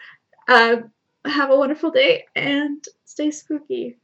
Uh, 0.48 0.76
have 1.24 1.50
a 1.50 1.56
wonderful 1.56 1.90
day 1.90 2.26
and 2.34 2.84
stay 3.04 3.30
spooky. 3.30 3.98